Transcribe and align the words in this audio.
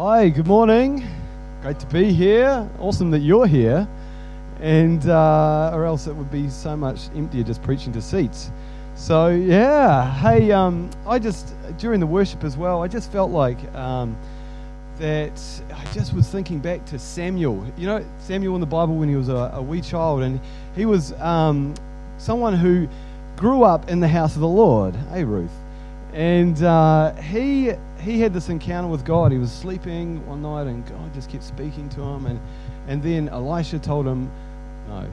Hi, 0.00 0.28
good 0.28 0.46
morning. 0.46 1.04
Great 1.60 1.80
to 1.80 1.86
be 1.86 2.12
here. 2.12 2.70
Awesome 2.78 3.10
that 3.10 3.18
you're 3.18 3.48
here. 3.48 3.88
And, 4.60 5.04
uh, 5.08 5.72
or 5.74 5.86
else 5.86 6.06
it 6.06 6.14
would 6.14 6.30
be 6.30 6.48
so 6.50 6.76
much 6.76 7.08
emptier 7.16 7.42
just 7.42 7.64
preaching 7.64 7.92
to 7.94 8.00
seats. 8.00 8.52
So, 8.94 9.26
yeah. 9.26 10.08
Hey, 10.20 10.52
um, 10.52 10.88
I 11.04 11.18
just, 11.18 11.52
during 11.78 11.98
the 11.98 12.06
worship 12.06 12.44
as 12.44 12.56
well, 12.56 12.80
I 12.80 12.86
just 12.86 13.10
felt 13.10 13.32
like 13.32 13.58
um, 13.74 14.16
that 14.98 15.32
I 15.74 15.84
just 15.92 16.14
was 16.14 16.28
thinking 16.28 16.60
back 16.60 16.84
to 16.86 16.98
Samuel. 17.00 17.66
You 17.76 17.88
know, 17.88 18.04
Samuel 18.20 18.54
in 18.54 18.60
the 18.60 18.68
Bible 18.68 18.94
when 18.94 19.08
he 19.08 19.16
was 19.16 19.28
a, 19.28 19.50
a 19.54 19.60
wee 19.60 19.80
child, 19.80 20.22
and 20.22 20.38
he 20.76 20.86
was 20.86 21.12
um, 21.14 21.74
someone 22.18 22.54
who 22.54 22.86
grew 23.34 23.64
up 23.64 23.90
in 23.90 23.98
the 23.98 24.06
house 24.06 24.36
of 24.36 24.42
the 24.42 24.46
Lord. 24.46 24.94
Hey, 25.10 25.24
Ruth. 25.24 25.50
And 26.12 26.62
uh, 26.62 27.14
he 27.16 27.72
he 28.00 28.20
had 28.20 28.32
this 28.32 28.48
encounter 28.48 28.88
with 28.88 29.04
God. 29.04 29.32
He 29.32 29.38
was 29.38 29.52
sleeping 29.52 30.24
one 30.26 30.42
night, 30.42 30.66
and 30.66 30.86
God 30.86 31.12
just 31.14 31.30
kept 31.30 31.44
speaking 31.44 31.88
to 31.90 32.02
him. 32.02 32.26
And 32.26 32.40
and 32.86 33.02
then 33.02 33.28
Elisha 33.28 33.78
told 33.78 34.06
him, 34.06 34.30
no, 34.88 35.06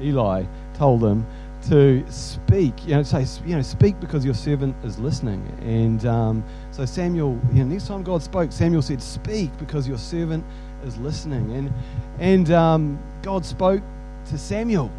Eli 0.00 0.44
told 0.74 1.02
him 1.02 1.26
to 1.68 2.04
speak. 2.10 2.86
You 2.86 2.96
know, 2.96 3.02
say 3.02 3.26
you 3.44 3.56
know, 3.56 3.62
speak 3.62 3.98
because 4.00 4.24
your 4.24 4.34
servant 4.34 4.74
is 4.84 4.98
listening. 4.98 5.42
And 5.62 6.04
um, 6.06 6.44
so 6.70 6.84
Samuel, 6.84 7.38
you 7.52 7.64
know, 7.64 7.70
next 7.70 7.88
time 7.88 8.02
God 8.02 8.22
spoke, 8.22 8.52
Samuel 8.52 8.82
said, 8.82 9.02
"Speak 9.02 9.50
because 9.58 9.88
your 9.88 9.98
servant 9.98 10.44
is 10.84 10.96
listening." 10.98 11.52
And 11.52 11.72
and 12.18 12.50
um, 12.52 12.98
God 13.22 13.44
spoke 13.44 13.82
to 14.26 14.38
Samuel. 14.38 14.90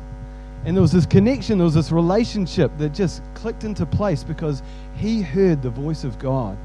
And 0.66 0.76
there 0.76 0.82
was 0.82 0.92
this 0.92 1.06
connection, 1.06 1.60
there 1.60 1.66
was 1.66 1.76
this 1.76 1.92
relationship 1.92 2.72
that 2.78 2.94
just 2.94 3.22
clicked 3.36 3.64
into 3.64 3.86
place 3.86 4.24
because 4.24 4.64
he 4.96 5.22
heard 5.22 5.62
the 5.62 5.70
voice 5.70 6.04
of 6.04 6.20
God. 6.20 6.58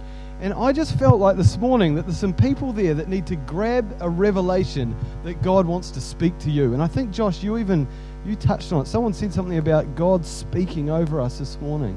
And 0.43 0.53
I 0.55 0.73
just 0.73 0.99
felt 0.99 1.21
like 1.21 1.37
this 1.37 1.57
morning 1.57 1.95
that 1.95 2.03
there's 2.03 2.19
some 2.19 2.35
people 2.35 2.73
there 2.73 2.95
that 2.95 3.07
need 3.07 3.29
to 3.29 3.37
grab 3.37 3.97
a 4.01 4.11
revelation 4.11 4.97
that 5.23 5.41
God 5.41 5.67
wants 5.67 5.93
to 5.93 6.01
speak 6.01 6.37
to 6.41 6.51
you. 6.51 6.75
And 6.75 6.83
I 6.83 6.89
think, 6.89 7.13
Josh, 7.13 7.45
you 7.45 7.59
even 7.59 7.87
you 8.27 8.35
touched 8.35 8.73
on 8.73 8.83
it. 8.83 8.89
Someone 8.89 9.13
said 9.13 9.33
something 9.33 9.59
about 9.59 9.95
God 9.95 10.27
speaking 10.27 10.91
over 10.91 11.21
us 11.21 11.39
this 11.39 11.61
morning. 11.61 11.97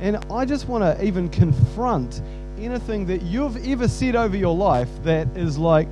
And 0.00 0.16
I 0.32 0.44
just 0.44 0.66
want 0.66 0.82
to 0.82 1.04
even 1.04 1.28
confront 1.28 2.22
anything 2.58 3.06
that 3.06 3.22
you've 3.22 3.64
ever 3.68 3.86
said 3.86 4.16
over 4.16 4.36
your 4.36 4.56
life 4.56 4.90
that 5.04 5.28
is 5.36 5.56
like, 5.56 5.86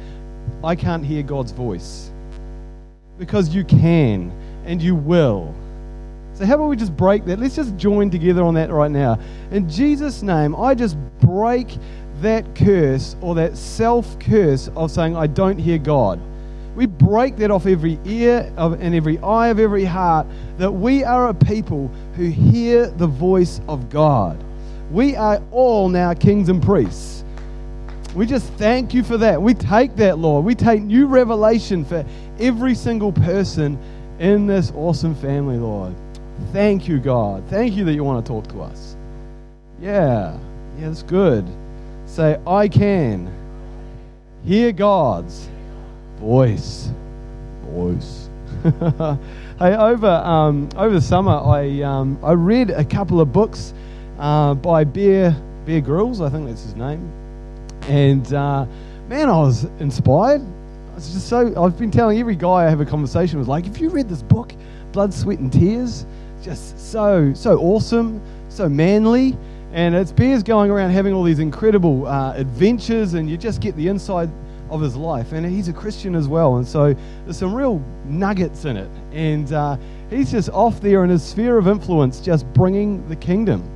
I 0.65 0.75
can't 0.75 1.07
hear 1.07 1.23
God's 1.23 1.53
voice. 1.53 2.11
Because 3.19 3.55
you 3.55 3.63
can 3.63 4.33
and 4.65 4.83
you 4.83 4.97
will. 4.97 5.55
So, 6.35 6.45
how 6.45 6.55
about 6.55 6.69
we 6.69 6.77
just 6.77 6.97
break 6.97 7.25
that? 7.27 7.39
Let's 7.39 7.55
just 7.55 7.77
join 7.77 8.11
together 8.11 8.43
on 8.43 8.55
that 8.55 8.71
right 8.71 8.91
now. 8.91 9.19
In 9.53 9.69
Jesus' 9.69 10.23
name, 10.23 10.57
I 10.57 10.75
just 10.75 10.97
break 11.21 11.69
that 12.23 12.55
curse 12.57 13.15
or 13.21 13.37
that 13.37 13.57
self 13.57 14.19
curse 14.19 14.69
of 14.75 14.91
saying, 14.91 15.17
I 15.17 15.29
don't 15.29 15.59
hear 15.59 15.79
God. 15.79 16.21
We 16.75 16.87
break 16.87 17.37
that 17.37 17.53
off 17.53 17.67
every 17.67 18.01
ear 18.05 18.53
of, 18.57 18.81
and 18.81 18.97
every 18.97 19.19
eye 19.19 19.49
of 19.49 19.61
every 19.61 19.85
heart 19.85 20.27
that 20.59 20.73
we 20.73 21.05
are 21.05 21.29
a 21.29 21.35
people 21.35 21.89
who 22.17 22.27
hear 22.27 22.89
the 22.89 23.07
voice 23.07 23.61
of 23.69 23.89
God. 23.89 24.43
We 24.91 25.15
are 25.15 25.41
all 25.53 25.89
now 25.89 26.15
kings 26.15 26.49
and 26.49 26.61
priests. 26.61 27.25
We 28.17 28.27
just 28.27 28.47
thank 28.55 28.93
you 28.93 29.05
for 29.05 29.17
that. 29.19 29.41
We 29.41 29.55
take 29.55 29.95
that, 29.97 30.19
Lord. 30.19 30.45
We 30.45 30.57
take 30.57 30.83
new 30.83 31.07
revelation 31.07 31.85
for 31.85 32.05
every 32.41 32.75
single 32.75 33.13
person 33.13 33.79
in 34.19 34.47
this 34.47 34.73
awesome 34.75 35.15
family, 35.15 35.59
Lord. 35.59 35.95
Thank 36.53 36.89
you, 36.89 36.99
God. 36.99 37.45
Thank 37.49 37.75
you 37.75 37.85
that 37.85 37.95
you 37.95 38.05
want 38.05 38.25
to 38.25 38.29
talk 38.33 38.47
to 38.49 38.63
us. 38.63 38.97
Yeah, 39.81 40.37
yeah, 40.79 40.89
that's 40.89 41.03
good. 41.03 41.47
Say, 42.07 42.39
I 42.47 42.69
can 42.69 43.33
hear 44.45 44.73
God's 44.73 45.49
voice. 46.17 46.91
Voice. 47.67 48.29
hey, 48.63 49.77
over 49.77 50.07
um, 50.07 50.69
over 50.77 50.95
the 50.95 51.01
summer, 51.01 51.33
I 51.33 51.83
um, 51.83 52.19
I 52.23 52.33
read 52.33 52.71
a 52.71 52.85
couple 52.85 53.21
of 53.21 53.33
books 53.33 53.75
uh, 54.19 54.55
by 54.55 54.85
Bear 54.85 55.37
Bear 55.67 55.81
Grylls. 55.81 56.21
I 56.21 56.31
think 56.31 56.47
that's 56.47 56.63
his 56.63 56.75
name. 56.75 57.13
And 57.83 58.33
uh, 58.33 58.67
man, 59.09 59.29
I 59.29 59.37
was 59.39 59.65
inspired. 59.81 60.43
It's 60.97 61.13
just 61.13 61.29
so. 61.29 61.53
I've 61.63 61.79
been 61.79 61.91
telling 61.91 62.19
every 62.19 62.37
guy 62.37 62.65
I 62.67 62.71
have 62.71 62.81
a 62.81 62.87
conversation 62.87 63.39
with, 63.39 63.49
like, 63.49 63.67
if 63.67 63.81
you 63.81 63.91
read 63.91 64.09
this 64.09 64.23
book, 64.23 64.55
Blood, 64.93 65.13
Sweat, 65.13 65.41
and 65.41 65.53
Tears, 65.53 66.07
just 66.45 66.79
so 66.79 67.33
so 67.35 67.59
awesome, 67.59 68.21
so 68.51 68.69
manly, 68.69 69.37
and 69.73 69.95
it's 69.95 70.13
Bear's 70.13 70.43
going 70.43 70.71
around 70.71 70.91
having 70.91 71.15
all 71.15 71.23
these 71.23 71.39
incredible 71.39 72.07
uh, 72.07 72.35
adventures, 72.35 73.15
and 73.15 73.31
you 73.31 73.39
just 73.39 73.61
get 73.61 73.75
the 73.77 73.89
inside 73.89 74.31
of 74.69 74.81
his 74.81 74.95
life. 74.95 75.33
And 75.33 75.47
he's 75.47 75.69
a 75.69 75.73
Christian 75.73 76.15
as 76.15 76.29
well, 76.29 76.57
and 76.57 76.67
so 76.67 76.95
there's 77.25 77.39
some 77.39 77.55
real 77.55 77.83
nuggets 78.05 78.67
in 78.67 78.77
it. 78.77 78.91
And 79.13 79.53
uh, 79.53 79.79
he's 80.11 80.31
just 80.31 80.51
off 80.51 80.81
there 80.83 81.03
in 81.03 81.11
his 81.11 81.23
sphere 81.23 81.57
of 81.57 81.67
influence, 81.67 82.21
just 82.21 82.47
bringing 82.53 83.07
the 83.09 83.17
kingdom. 83.17 83.71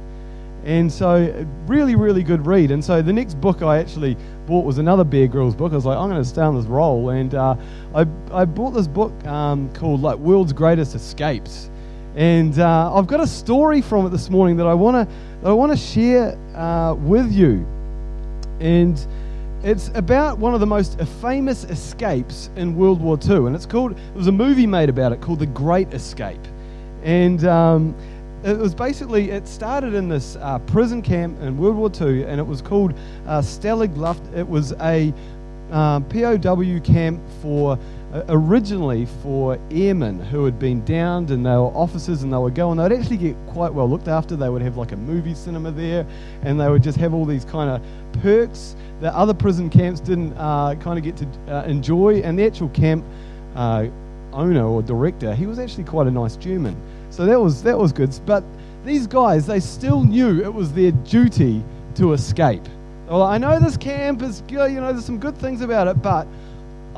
And 0.65 0.93
so, 0.93 1.47
really, 1.67 1.95
really 1.95 2.23
good 2.23 2.45
read. 2.45 2.71
And 2.71 2.85
so, 2.85 3.01
the 3.01 3.13
next 3.13 3.41
book 3.41 3.63
I 3.63 3.79
actually 3.79 4.19
bought 4.45 4.67
was 4.67 4.77
another 4.77 5.05
Bear 5.05 5.27
Grylls 5.27 5.55
book. 5.55 5.73
I 5.73 5.77
was 5.77 5.87
like, 5.87 5.97
I'm 5.97 6.11
going 6.11 6.23
to 6.23 6.29
stay 6.29 6.43
on 6.43 6.55
this 6.55 6.67
role. 6.67 7.11
And 7.11 7.35
uh, 7.35 7.57
I, 7.95 8.05
I 8.33 8.45
bought 8.45 8.73
this 8.73 8.89
book 8.89 9.13
um, 9.27 9.73
called 9.73 10.03
like 10.03 10.19
World's 10.19 10.53
Greatest 10.53 10.95
Escapes. 10.95 11.71
And 12.19 12.59
uh, 12.59 12.93
I've 12.93 13.07
got 13.07 13.21
a 13.21 13.29
story 13.29 13.81
from 13.81 14.05
it 14.05 14.09
this 14.09 14.29
morning 14.29 14.57
that 14.57 14.67
I 14.67 14.75
want 14.75 15.09
to 15.09 15.49
I 15.49 15.53
want 15.53 15.71
to 15.71 15.79
share 15.79 16.37
uh, 16.57 16.95
with 16.95 17.31
you. 17.31 17.65
And 18.59 18.99
it's 19.63 19.93
about 19.95 20.37
one 20.39 20.53
of 20.53 20.59
the 20.59 20.67
most 20.67 21.01
famous 21.21 21.63
escapes 21.63 22.51
in 22.57 22.75
World 22.75 23.01
War 23.01 23.17
II. 23.25 23.47
And 23.47 23.55
it's 23.55 23.67
called, 23.67 23.97
there 23.97 24.17
was 24.17 24.27
a 24.27 24.33
movie 24.33 24.67
made 24.67 24.89
about 24.89 25.13
it 25.13 25.21
called 25.21 25.39
The 25.39 25.47
Great 25.47 25.95
Escape. 25.95 26.41
And 27.05 27.45
um, 27.45 27.95
it 28.43 28.59
was 28.59 28.75
basically, 28.75 29.31
it 29.31 29.47
started 29.47 29.95
in 29.95 30.09
this 30.09 30.35
uh, 30.41 30.59
prison 30.59 31.03
camp 31.03 31.41
in 31.41 31.57
World 31.57 31.77
War 31.77 31.89
II, 31.89 32.25
and 32.25 32.41
it 32.41 32.47
was 32.47 32.61
called 32.61 32.95
uh, 33.29 33.41
Stalag 33.41 33.97
Luft. 33.97 34.25
It 34.35 34.49
was 34.49 34.73
a 34.81 35.15
uh, 35.71 36.01
POW 36.01 36.81
camp 36.81 37.21
for 37.43 37.79
originally 38.29 39.07
for 39.23 39.59
airmen 39.71 40.19
who 40.19 40.45
had 40.45 40.59
been 40.59 40.83
downed 40.85 41.31
and 41.31 41.45
they 41.45 41.51
were 41.51 41.77
officers 41.77 42.23
and 42.23 42.33
they 42.33 42.39
were 42.39 42.51
going. 42.51 42.79
they'd 42.79 42.93
actually 42.93 43.19
get 43.19 43.37
quite 43.49 43.73
well 43.73 43.89
looked 43.89 44.09
after. 44.09 44.35
They 44.35 44.49
would 44.49 44.63
have 44.63 44.77
like 44.77 44.93
a 44.93 44.97
movie 44.97 45.35
cinema 45.35 45.71
there 45.71 46.07
and 46.43 46.59
they 46.59 46.69
would 46.69 46.83
just 46.83 46.99
have 46.99 47.13
all 47.13 47.27
these 47.27 47.45
kind 47.45 47.69
of 47.71 48.23
perks 48.23 48.77
that 49.01 49.13
other 49.15 49.35
prison 49.35 49.69
camps 49.69 50.01
didn't 50.01 50.33
uh, 50.39 50.75
kind 50.77 50.99
of 50.99 51.05
get 51.05 51.17
to 51.19 51.55
uh, 51.55 51.65
enjoy. 51.65 52.21
And 52.21 52.39
the 52.39 52.47
actual 52.47 52.71
camp 52.71 53.05
uh, 53.55 53.87
owner 54.33 54.65
or 54.65 54.83
director, 54.83 55.35
he 55.35 55.47
was 55.47 55.59
actually 55.59 55.85
quite 55.85 56.07
a 56.07 56.11
nice 56.11 56.37
German. 56.37 56.81
So 57.11 57.27
that 57.27 57.39
was, 57.39 57.63
that 57.65 57.79
was 57.79 57.93
good. 57.93 58.19
But 58.25 58.43
these 58.85 59.07
guys, 59.07 59.47
they 59.47 59.61
still 59.61 60.03
knew 60.03 60.43
it 60.43 60.53
was 60.53 60.73
their 60.73 60.93
duty 60.93 61.63
to 61.97 62.15
escape. 62.15 62.65
Well, 63.07 63.23
I 63.23 63.39
know 63.39 63.59
this 63.59 63.77
camp 63.77 64.23
is 64.23 64.43
good, 64.43 64.71
you 64.73 64.81
know, 64.81 64.93
there's 64.93 65.05
some 65.05 65.19
good 65.19 65.37
things 65.37 65.63
about 65.63 65.89
it, 65.89 66.03
but 66.03 66.27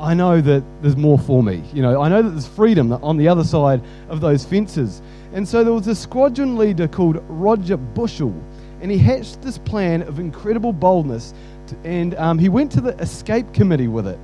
I 0.01 0.15
know 0.15 0.41
that 0.41 0.63
there's 0.81 0.97
more 0.97 1.19
for 1.19 1.43
me. 1.43 1.63
You 1.73 1.83
know, 1.83 2.01
I 2.01 2.09
know 2.09 2.23
that 2.23 2.31
there's 2.31 2.47
freedom 2.47 2.91
on 2.91 3.17
the 3.17 3.27
other 3.27 3.43
side 3.43 3.81
of 4.09 4.19
those 4.19 4.43
fences. 4.43 4.99
And 5.31 5.47
so 5.47 5.63
there 5.63 5.73
was 5.73 5.85
a 5.85 5.93
squadron 5.93 6.57
leader 6.57 6.87
called 6.87 7.23
Roger 7.29 7.77
Bushell, 7.77 8.33
and 8.81 8.89
he 8.89 8.97
hatched 8.97 9.43
this 9.43 9.59
plan 9.59 10.01
of 10.01 10.19
incredible 10.19 10.73
boldness, 10.73 11.35
to, 11.67 11.77
and 11.83 12.15
um, 12.15 12.39
he 12.39 12.49
went 12.49 12.71
to 12.71 12.81
the 12.81 12.97
escape 12.97 13.53
committee 13.53 13.87
with 13.87 14.07
it. 14.07 14.17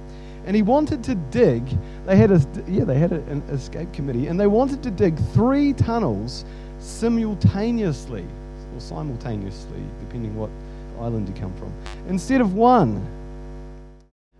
And 0.45 0.55
he 0.55 0.63
wanted 0.63 1.03
to 1.03 1.13
dig, 1.13 1.63
they 2.07 2.15
had 2.15 2.31
a, 2.31 2.41
yeah, 2.67 2.83
they 2.83 2.97
had 2.97 3.11
an 3.11 3.43
escape 3.49 3.93
committee, 3.93 4.27
and 4.27 4.39
they 4.39 4.47
wanted 4.47 4.81
to 4.81 4.89
dig 4.89 5.15
three 5.33 5.73
tunnels 5.73 6.43
simultaneously, 6.79 8.25
or 8.73 8.79
simultaneously, 8.79 9.83
depending 9.99 10.35
what 10.35 10.49
island 10.99 11.27
you 11.27 11.35
come 11.39 11.53
from, 11.55 11.71
instead 12.09 12.41
of 12.41 12.55
one. 12.55 13.05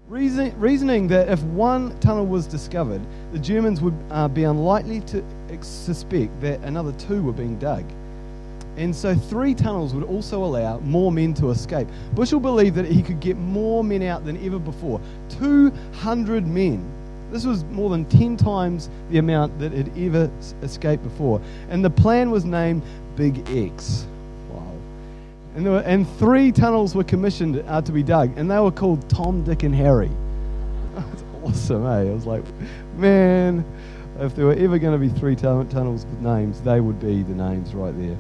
Reason, 0.10 0.58
reasoning 0.58 1.10
that 1.10 1.28
if 1.28 1.44
one 1.44 2.00
tunnel 2.00 2.26
was 2.26 2.48
discovered, 2.48 3.02
the 3.34 3.40
Germans 3.40 3.82
would 3.82 3.94
uh, 4.10 4.30
be 4.30 4.46
unlikely 4.46 5.02
to 5.02 5.22
suspect 5.60 6.40
that 6.40 6.62
another 6.62 6.94
two 6.94 7.22
were 7.22 7.34
being 7.34 7.60
dug. 7.60 7.84
And 8.78 8.96
so 8.96 9.16
three 9.16 9.54
tunnels 9.54 9.94
would 9.94 10.06
also 10.06 10.46
allow 10.46 10.80
more 10.80 11.12
men 11.12 11.34
to 11.34 11.50
escape. 11.50 11.90
Bushell 12.14 12.40
believed 12.40 12.76
that 12.76 12.86
he 12.86 13.04
could 13.04 13.20
get 13.20 13.36
more 13.36 13.84
men 13.84 14.02
out 14.02 14.24
than 14.24 14.38
ever 14.46 14.60
before 14.60 15.02
200 15.28 16.48
men. 16.48 16.90
This 17.30 17.46
was 17.46 17.66
more 17.66 17.90
than 17.90 18.06
10 18.06 18.38
times 18.38 18.90
the 19.10 19.18
amount 19.18 19.60
that 19.60 19.74
had 19.74 19.92
ever 19.98 20.32
escaped 20.62 21.04
before. 21.04 21.42
And 21.70 21.84
the 21.84 21.90
plan 21.90 22.32
was 22.32 22.46
named 22.46 22.82
Big 23.18 23.46
X. 23.50 24.06
And, 25.58 25.66
were, 25.66 25.80
and 25.80 26.08
three 26.20 26.52
tunnels 26.52 26.94
were 26.94 27.04
commissioned 27.04 27.64
uh, 27.68 27.82
to 27.82 27.92
be 27.92 28.04
dug, 28.04 28.38
and 28.38 28.50
they 28.50 28.60
were 28.60 28.72
called 28.72 29.10
Tom, 29.10 29.44
Dick, 29.44 29.64
and 29.64 29.74
Harry. 29.74 30.12
That's 30.94 31.24
awesome, 31.44 31.84
eh? 31.84 32.02
I 32.02 32.14
was 32.14 32.28
like, 32.28 32.44
man, 32.96 33.66
if 34.20 34.36
there 34.36 34.46
were 34.46 34.54
ever 34.54 34.78
going 34.78 34.94
to 34.94 35.00
be 35.00 35.20
three 35.20 35.36
tunnels 35.36 36.06
with 36.06 36.22
names, 36.22 36.62
they 36.62 36.80
would 36.80 37.00
be 37.00 37.24
the 37.24 37.34
names 37.34 37.74
right 37.74 37.92
there. 37.98 38.16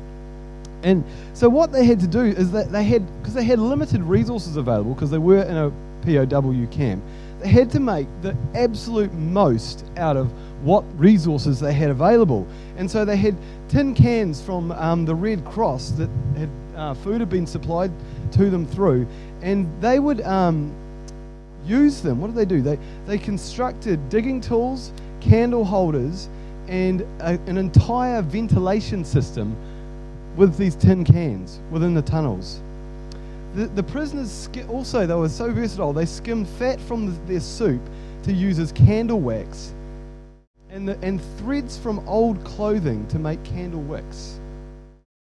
And 0.81 1.03
so 1.35 1.47
what 1.47 1.71
they 1.71 1.85
had 1.85 1.99
to 1.99 2.07
do 2.07 2.21
is 2.21 2.49
that 2.53 2.71
they 2.71 2.83
had, 2.83 3.05
because 3.19 3.35
they 3.35 3.43
had 3.43 3.59
limited 3.59 4.01
resources 4.01 4.57
available, 4.57 4.95
because 4.95 5.11
they 5.11 5.19
were 5.19 5.43
in 5.43 5.57
a 5.57 5.71
POW 6.01 6.65
camp. 6.71 7.03
They 7.41 7.49
had 7.49 7.69
to 7.69 7.79
make 7.79 8.07
the 8.23 8.35
absolute 8.55 9.13
most 9.13 9.85
out 9.95 10.17
of 10.17 10.31
what 10.63 10.83
resources 10.99 11.59
they 11.59 11.73
had 11.73 11.89
available. 11.89 12.47
And 12.77 12.89
so 12.89 13.05
they 13.05 13.17
had 13.17 13.35
tin 13.69 13.93
cans 13.93 14.41
from 14.41 14.71
um, 14.71 15.05
the 15.05 15.15
Red 15.15 15.45
Cross 15.45 15.91
that 15.91 16.09
had 16.37 16.49
uh, 16.75 16.93
food 16.93 17.19
had 17.19 17.29
been 17.29 17.47
supplied 17.47 17.91
to 18.33 18.49
them 18.49 18.65
through, 18.65 19.07
and 19.41 19.69
they 19.81 19.99
would 19.99 20.21
um, 20.21 20.73
use 21.65 22.01
them. 22.01 22.21
What 22.21 22.27
did 22.27 22.35
they 22.35 22.45
do? 22.45 22.61
They, 22.61 22.77
they 23.05 23.17
constructed 23.17 24.09
digging 24.09 24.41
tools, 24.41 24.91
candle 25.21 25.65
holders, 25.65 26.29
and 26.67 27.01
a, 27.19 27.39
an 27.47 27.57
entire 27.57 28.21
ventilation 28.21 29.03
system 29.03 29.55
with 30.35 30.57
these 30.57 30.75
tin 30.75 31.03
cans 31.03 31.59
within 31.71 31.93
the 31.93 32.01
tunnels. 32.01 32.61
The, 33.55 33.67
the 33.67 33.83
prisoners 33.83 34.49
also, 34.69 35.07
they 35.07 35.15
were 35.15 35.29
so 35.29 35.51
versatile, 35.51 35.93
they 35.93 36.05
skimmed 36.05 36.47
fat 36.47 36.79
from 36.79 37.07
the, 37.07 37.11
their 37.31 37.39
soup 37.39 37.81
to 38.23 38.33
use 38.33 38.59
as 38.59 38.71
candle 38.71 39.19
wax 39.19 39.73
and, 40.71 40.87
the, 40.87 40.97
and 41.01 41.21
threads 41.37 41.77
from 41.77 42.07
old 42.07 42.43
clothing 42.43 43.07
to 43.07 43.19
make 43.19 43.43
candle 43.43 43.81
wicks. 43.81 44.39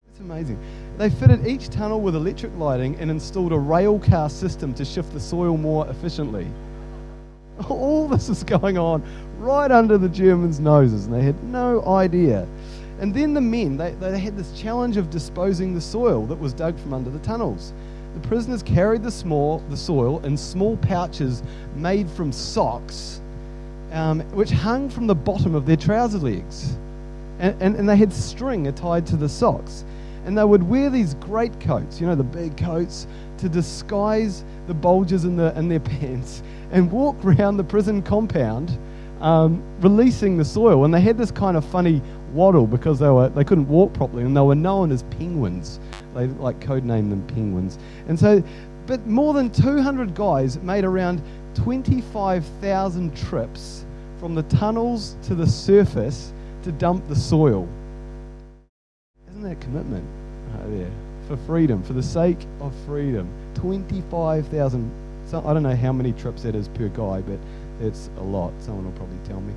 It's 0.09 0.19
amazing. 0.19 0.59
They 0.97 1.09
fitted 1.09 1.47
each 1.47 1.69
tunnel 1.69 1.99
with 1.99 2.15
electric 2.15 2.55
lighting 2.57 2.95
and 2.99 3.09
installed 3.09 3.51
a 3.51 3.57
rail 3.57 3.99
car 3.99 4.29
system 4.29 4.73
to 4.75 4.85
shift 4.85 5.11
the 5.11 5.19
soil 5.19 5.57
more 5.57 5.87
efficiently. 5.87 6.47
All 7.69 8.07
this 8.07 8.29
is 8.29 8.43
going 8.43 8.77
on 8.77 9.03
right 9.39 9.71
under 9.71 9.97
the 9.97 10.09
Germans' 10.09 10.59
noses, 10.59 11.05
and 11.05 11.13
they 11.13 11.23
had 11.23 11.43
no 11.43 11.83
idea. 11.85 12.47
And 12.99 13.13
then 13.13 13.33
the 13.33 13.41
men, 13.41 13.75
they, 13.75 13.91
they 13.93 14.19
had 14.19 14.37
this 14.37 14.51
challenge 14.59 14.97
of 14.97 15.09
disposing 15.09 15.73
the 15.73 15.81
soil 15.81 16.25
that 16.27 16.39
was 16.39 16.53
dug 16.53 16.79
from 16.79 16.93
under 16.93 17.09
the 17.09 17.19
tunnels. 17.19 17.73
The 18.13 18.27
prisoners 18.27 18.61
carried 18.61 19.01
the, 19.01 19.11
small, 19.11 19.59
the 19.69 19.77
soil 19.77 20.23
in 20.23 20.37
small 20.37 20.77
pouches 20.77 21.41
made 21.75 22.07
from 22.07 22.31
socks, 22.31 23.19
um, 23.93 24.21
which 24.31 24.49
hung 24.49 24.89
from 24.89 25.07
the 25.07 25.15
bottom 25.15 25.55
of 25.55 25.65
their 25.65 25.77
trouser 25.77 26.17
legs. 26.17 26.75
And, 27.39 27.61
and, 27.61 27.75
and 27.75 27.89
they 27.89 27.95
had 27.95 28.11
string 28.11 28.71
tied 28.73 29.05
to 29.07 29.15
the 29.15 29.29
socks. 29.29 29.85
And 30.25 30.37
they 30.37 30.43
would 30.43 30.63
wear 30.63 30.89
these 30.89 31.15
great 31.15 31.57
coats, 31.59 31.99
you 32.01 32.07
know, 32.07 32.15
the 32.15 32.23
big 32.23 32.57
coats, 32.57 33.07
to 33.37 33.49
disguise 33.49 34.43
the 34.67 34.73
bulges 34.73 35.25
in, 35.25 35.35
the, 35.35 35.57
in 35.57 35.67
their 35.67 35.79
pants 35.99 36.41
and 36.71 36.91
walk 36.91 37.15
around 37.23 37.57
the 37.57 37.63
prison 37.63 38.01
compound 38.01 38.77
um, 39.21 39.61
releasing 39.79 40.37
the 40.37 40.45
soil. 40.45 40.85
And 40.85 40.93
they 40.93 41.01
had 41.01 41.17
this 41.17 41.31
kind 41.31 41.55
of 41.55 41.65
funny 41.65 42.01
waddle 42.33 42.65
because 42.65 42.99
they, 42.99 43.09
were, 43.09 43.29
they 43.29 43.43
couldn't 43.43 43.67
walk 43.67 43.93
properly 43.93 44.23
and 44.23 44.35
they 44.35 44.41
were 44.41 44.55
known 44.55 44.91
as 44.91 45.03
penguins. 45.03 45.79
They 46.15 46.27
like 46.27 46.59
codename 46.59 47.09
them 47.09 47.25
penguins. 47.27 47.77
And 48.07 48.19
so, 48.19 48.43
but 48.85 49.05
more 49.07 49.33
than 49.33 49.49
200 49.49 50.13
guys 50.15 50.57
made 50.59 50.83
around 50.83 51.21
25,000 51.55 53.15
trips 53.15 53.85
from 54.19 54.35
the 54.35 54.43
tunnels 54.43 55.15
to 55.23 55.35
the 55.35 55.47
surface 55.47 56.33
to 56.63 56.71
dump 56.71 57.07
the 57.07 57.15
soil. 57.15 57.67
Isn't 59.29 59.43
that 59.43 59.59
commitment 59.59 60.05
right 60.53 60.69
there? 60.77 60.91
For 61.27 61.37
freedom, 61.45 61.83
for 61.83 61.93
the 61.93 62.03
sake 62.03 62.39
of 62.61 62.73
freedom. 62.85 63.29
25,000. 63.55 64.91
So 65.25 65.43
I 65.45 65.53
don't 65.53 65.63
know 65.63 65.75
how 65.75 65.91
many 65.91 66.13
trips 66.13 66.43
that 66.43 66.55
is 66.55 66.67
per 66.69 66.89
guy, 66.89 67.21
but 67.21 67.39
it's 67.81 68.09
a 68.17 68.23
lot. 68.23 68.53
Someone 68.59 68.85
will 68.85 68.91
probably 68.93 69.17
tell 69.25 69.41
me. 69.41 69.53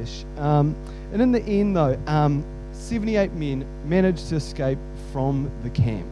Ish. 0.00 0.24
Um, 0.38 0.74
and 1.12 1.22
in 1.22 1.32
the 1.32 1.42
end, 1.42 1.76
though, 1.76 1.98
um, 2.06 2.44
78 2.72 3.32
men 3.32 3.64
managed 3.86 4.28
to 4.30 4.36
escape 4.36 4.78
from 5.12 5.50
the 5.62 5.70
camp. 5.70 6.08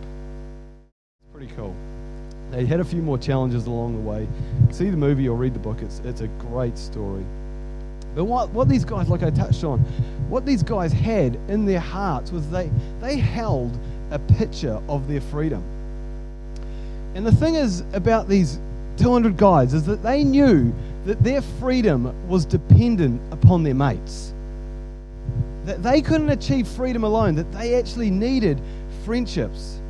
Pretty 1.33 1.53
cool. 1.55 1.75
They 2.53 2.67
had 2.67 2.81
a 2.81 2.85
few 2.85 3.01
more 3.01 3.17
challenges 3.17 3.67
along 3.67 3.95
the 3.95 4.09
way. 4.09 4.29
See 4.71 4.91
the 4.91 4.97
movie 4.97 5.27
or 5.27 5.37
read 5.37 5.55
the 5.55 5.59
book, 5.59 5.81
it's, 5.81 6.01
it's 6.05 6.21
a 6.21 6.29
great 6.29 6.77
story. 6.77 7.25
But 8.15 8.25
what, 8.25 8.51
what 8.51 8.69
these 8.69 8.85
guys, 8.85 9.09
like 9.09 9.23
I 9.23 9.31
touched 9.31 9.65
on, 9.65 9.79
what 10.29 10.45
these 10.45 10.63
guys 10.63 10.93
had 10.93 11.37
in 11.49 11.65
their 11.65 11.81
hearts 11.81 12.31
was 12.31 12.49
they, 12.51 12.71
they 13.01 13.17
held 13.17 13.79
a 14.11 14.19
picture 14.19 14.81
of 14.87 15.09
their 15.09 15.23
freedom. 15.23 15.63
And 17.15 17.27
the 17.27 17.33
thing 17.33 17.55
is 17.55 17.85
about 17.95 18.29
these 18.29 18.61
200 18.99 19.39
guys 19.39 19.73
is 19.73 19.85
that 19.87 20.03
they 20.03 20.23
knew 20.23 20.75
that 21.07 21.23
their 21.25 21.41
freedom 21.41 22.13
was 22.29 22.45
dependent 22.45 23.21
upon 23.33 23.63
their 23.63 23.75
mates. 23.75 24.35
That 25.65 25.83
they 25.83 26.03
couldn't 26.03 26.29
achieve 26.29 26.69
freedom 26.69 27.05
alone, 27.05 27.35
that 27.37 27.51
they 27.53 27.77
actually 27.77 28.11
needed 28.11 28.61
friendships. 29.05 29.82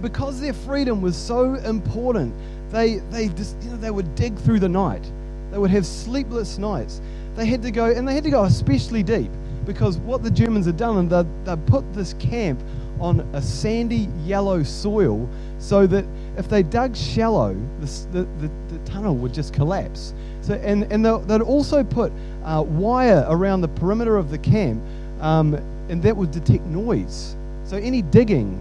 Because 0.00 0.40
their 0.40 0.52
freedom 0.52 1.00
was 1.02 1.16
so 1.16 1.54
important, 1.54 2.34
they, 2.70 2.96
they, 3.10 3.28
just, 3.28 3.56
you 3.62 3.70
know, 3.70 3.76
they 3.76 3.90
would 3.90 4.14
dig 4.14 4.36
through 4.38 4.60
the 4.60 4.68
night. 4.68 5.10
They 5.50 5.58
would 5.58 5.70
have 5.70 5.86
sleepless 5.86 6.58
nights. 6.58 7.00
They 7.34 7.46
had 7.46 7.62
to 7.62 7.70
go, 7.70 7.86
and 7.86 8.06
they 8.06 8.14
had 8.14 8.24
to 8.24 8.30
go 8.30 8.44
especially 8.44 9.02
deep 9.02 9.30
because 9.64 9.98
what 9.98 10.22
the 10.22 10.30
Germans 10.30 10.66
had 10.66 10.76
done, 10.76 10.96
and 10.98 11.10
they, 11.10 11.24
they 11.44 11.60
put 11.66 11.92
this 11.94 12.14
camp 12.14 12.60
on 13.00 13.20
a 13.32 13.40
sandy 13.42 14.08
yellow 14.24 14.62
soil 14.62 15.28
so 15.58 15.86
that 15.86 16.04
if 16.36 16.48
they 16.48 16.62
dug 16.62 16.96
shallow, 16.96 17.54
the, 17.80 17.86
the, 18.12 18.28
the, 18.40 18.50
the 18.68 18.78
tunnel 18.90 19.14
would 19.16 19.32
just 19.32 19.52
collapse. 19.52 20.14
So, 20.40 20.54
and 20.54 20.90
and 20.90 21.04
they'd 21.04 21.42
also 21.42 21.84
put 21.84 22.12
uh, 22.44 22.64
wire 22.66 23.26
around 23.28 23.60
the 23.60 23.68
perimeter 23.68 24.16
of 24.16 24.30
the 24.30 24.38
camp, 24.38 24.82
um, 25.20 25.54
and 25.88 26.02
that 26.02 26.16
would 26.16 26.30
detect 26.30 26.64
noise. 26.64 27.36
So 27.64 27.76
any 27.76 28.02
digging, 28.02 28.58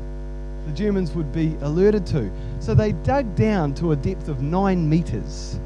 the 0.68 0.74
Germans 0.74 1.14
would 1.14 1.32
be 1.32 1.56
alerted 1.62 2.06
to. 2.08 2.30
So 2.60 2.76
they 2.76 2.92
dug 2.92 3.36
down 3.36 3.74
to 3.76 3.94
a 3.94 3.96
depth 3.96 4.28
of 4.28 4.42
nine 4.42 4.88
meters. 4.88 5.58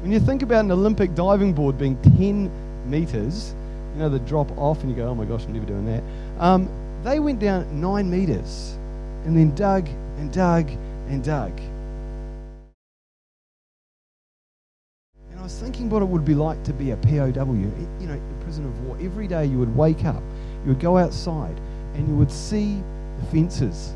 When 0.00 0.10
you 0.10 0.18
think 0.18 0.42
about 0.42 0.64
an 0.64 0.72
Olympic 0.72 1.14
diving 1.14 1.52
board 1.52 1.76
being 1.76 2.00
10 2.16 2.50
meters, 2.88 3.54
you 3.92 4.00
know, 4.00 4.08
the 4.08 4.18
drop 4.20 4.50
off, 4.56 4.80
and 4.80 4.90
you 4.90 4.96
go, 4.96 5.08
oh 5.08 5.14
my 5.14 5.26
gosh, 5.26 5.44
I'm 5.44 5.52
never 5.52 5.66
doing 5.66 5.84
that. 5.86 6.02
Um, 6.38 6.68
they 7.04 7.20
went 7.20 7.38
down 7.38 7.80
nine 7.80 8.10
meters 8.10 8.78
and 9.24 9.36
then 9.36 9.54
dug 9.54 9.88
and 10.16 10.32
dug 10.32 10.70
and 11.08 11.22
dug. 11.22 11.52
And 15.30 15.38
I 15.38 15.42
was 15.42 15.58
thinking 15.58 15.90
what 15.90 16.00
it 16.00 16.08
would 16.08 16.24
be 16.24 16.34
like 16.34 16.62
to 16.64 16.72
be 16.72 16.92
a 16.92 16.96
POW, 16.96 17.52
you 18.00 18.06
know, 18.06 18.14
a 18.14 18.44
prisoner 18.44 18.68
of 18.68 18.80
war. 18.86 18.96
Every 19.02 19.28
day 19.28 19.44
you 19.44 19.58
would 19.58 19.76
wake 19.76 20.06
up, 20.06 20.22
you 20.62 20.68
would 20.68 20.80
go 20.80 20.96
outside, 20.96 21.60
and 21.92 22.08
you 22.08 22.14
would 22.14 22.32
see 22.32 22.82
the 23.20 23.26
fences. 23.26 23.94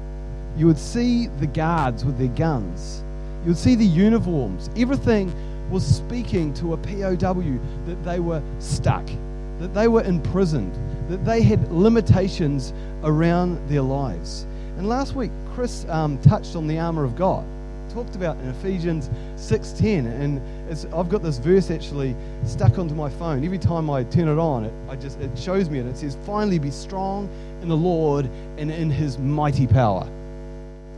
You 0.57 0.67
would 0.67 0.79
see 0.79 1.29
the 1.39 1.47
guards 1.47 2.05
with 2.05 2.19
their 2.19 2.29
guns. 2.29 3.05
You 3.43 3.49
would 3.49 3.59
see 3.59 3.75
the 3.75 3.85
uniforms. 3.85 4.71
Everything 4.77 5.33
was 5.71 5.85
speaking 5.85 6.53
to 6.55 6.73
a 6.73 6.77
POW 6.77 7.59
that 7.87 8.03
they 8.05 8.21
were 8.21 8.43
stuck, 8.59 9.07
that 9.59 9.75
they 9.75 9.89
were 9.89 10.03
imprisoned, 10.03 10.73
that 11.09 11.25
they 11.25 11.43
had 11.43 11.71
limitations 11.71 12.73
around 13.05 13.59
their 13.69 13.83
lives. 13.83 14.47
And 14.77 14.89
last 14.89 15.15
week, 15.15 15.31
Chris 15.55 15.85
um, 15.89 16.19
touched 16.19 16.57
on 16.57 16.67
the 16.67 16.79
armor 16.79 17.05
of 17.05 17.17
God. 17.17 17.45
Talked 17.93 18.17
about 18.17 18.37
in 18.39 18.49
Ephesians 18.49 19.11
6:10, 19.37 20.07
and 20.07 20.41
I've 20.95 21.09
got 21.09 21.23
this 21.23 21.39
verse 21.39 21.71
actually 21.71 22.15
stuck 22.45 22.79
onto 22.79 22.95
my 22.95 23.09
phone. 23.09 23.43
Every 23.45 23.59
time 23.59 23.89
I 23.89 24.05
turn 24.05 24.29
it 24.29 24.39
on, 24.39 24.65
it, 24.65 24.73
I 24.91 24.97
just 24.97 25.19
it 25.21 25.37
shows 25.39 25.71
me 25.71 25.79
it. 25.79 25.87
It 25.87 25.97
says, 25.97 26.17
"Finally, 26.27 26.59
be 26.59 26.71
strong 26.71 27.29
in 27.63 27.69
the 27.69 27.77
Lord 27.77 28.29
and 28.59 28.71
in 28.71 28.91
His 28.91 29.19
mighty 29.19 29.67
power." 29.67 30.07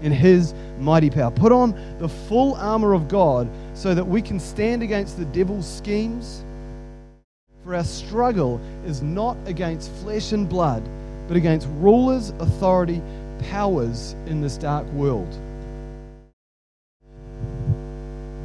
In 0.02 0.12
His 0.12 0.54
mighty 0.78 1.10
power, 1.10 1.30
put 1.30 1.52
on 1.52 1.74
the 1.98 2.08
full 2.08 2.54
armor 2.54 2.94
of 2.94 3.08
God 3.08 3.48
so 3.74 3.94
that 3.94 4.04
we 4.04 4.22
can 4.22 4.40
stand 4.40 4.82
against 4.82 5.18
the 5.18 5.26
devil's 5.26 5.66
schemes. 5.66 6.44
For 7.64 7.74
our 7.74 7.84
struggle 7.84 8.60
is 8.86 9.02
not 9.02 9.36
against 9.46 9.90
flesh 10.02 10.32
and 10.32 10.48
blood, 10.48 10.82
but 11.28 11.36
against 11.36 11.68
rulers, 11.76 12.30
authority 12.40 13.02
powers 13.50 14.16
in 14.26 14.40
this 14.40 14.56
dark 14.56 14.86
world. 14.92 15.28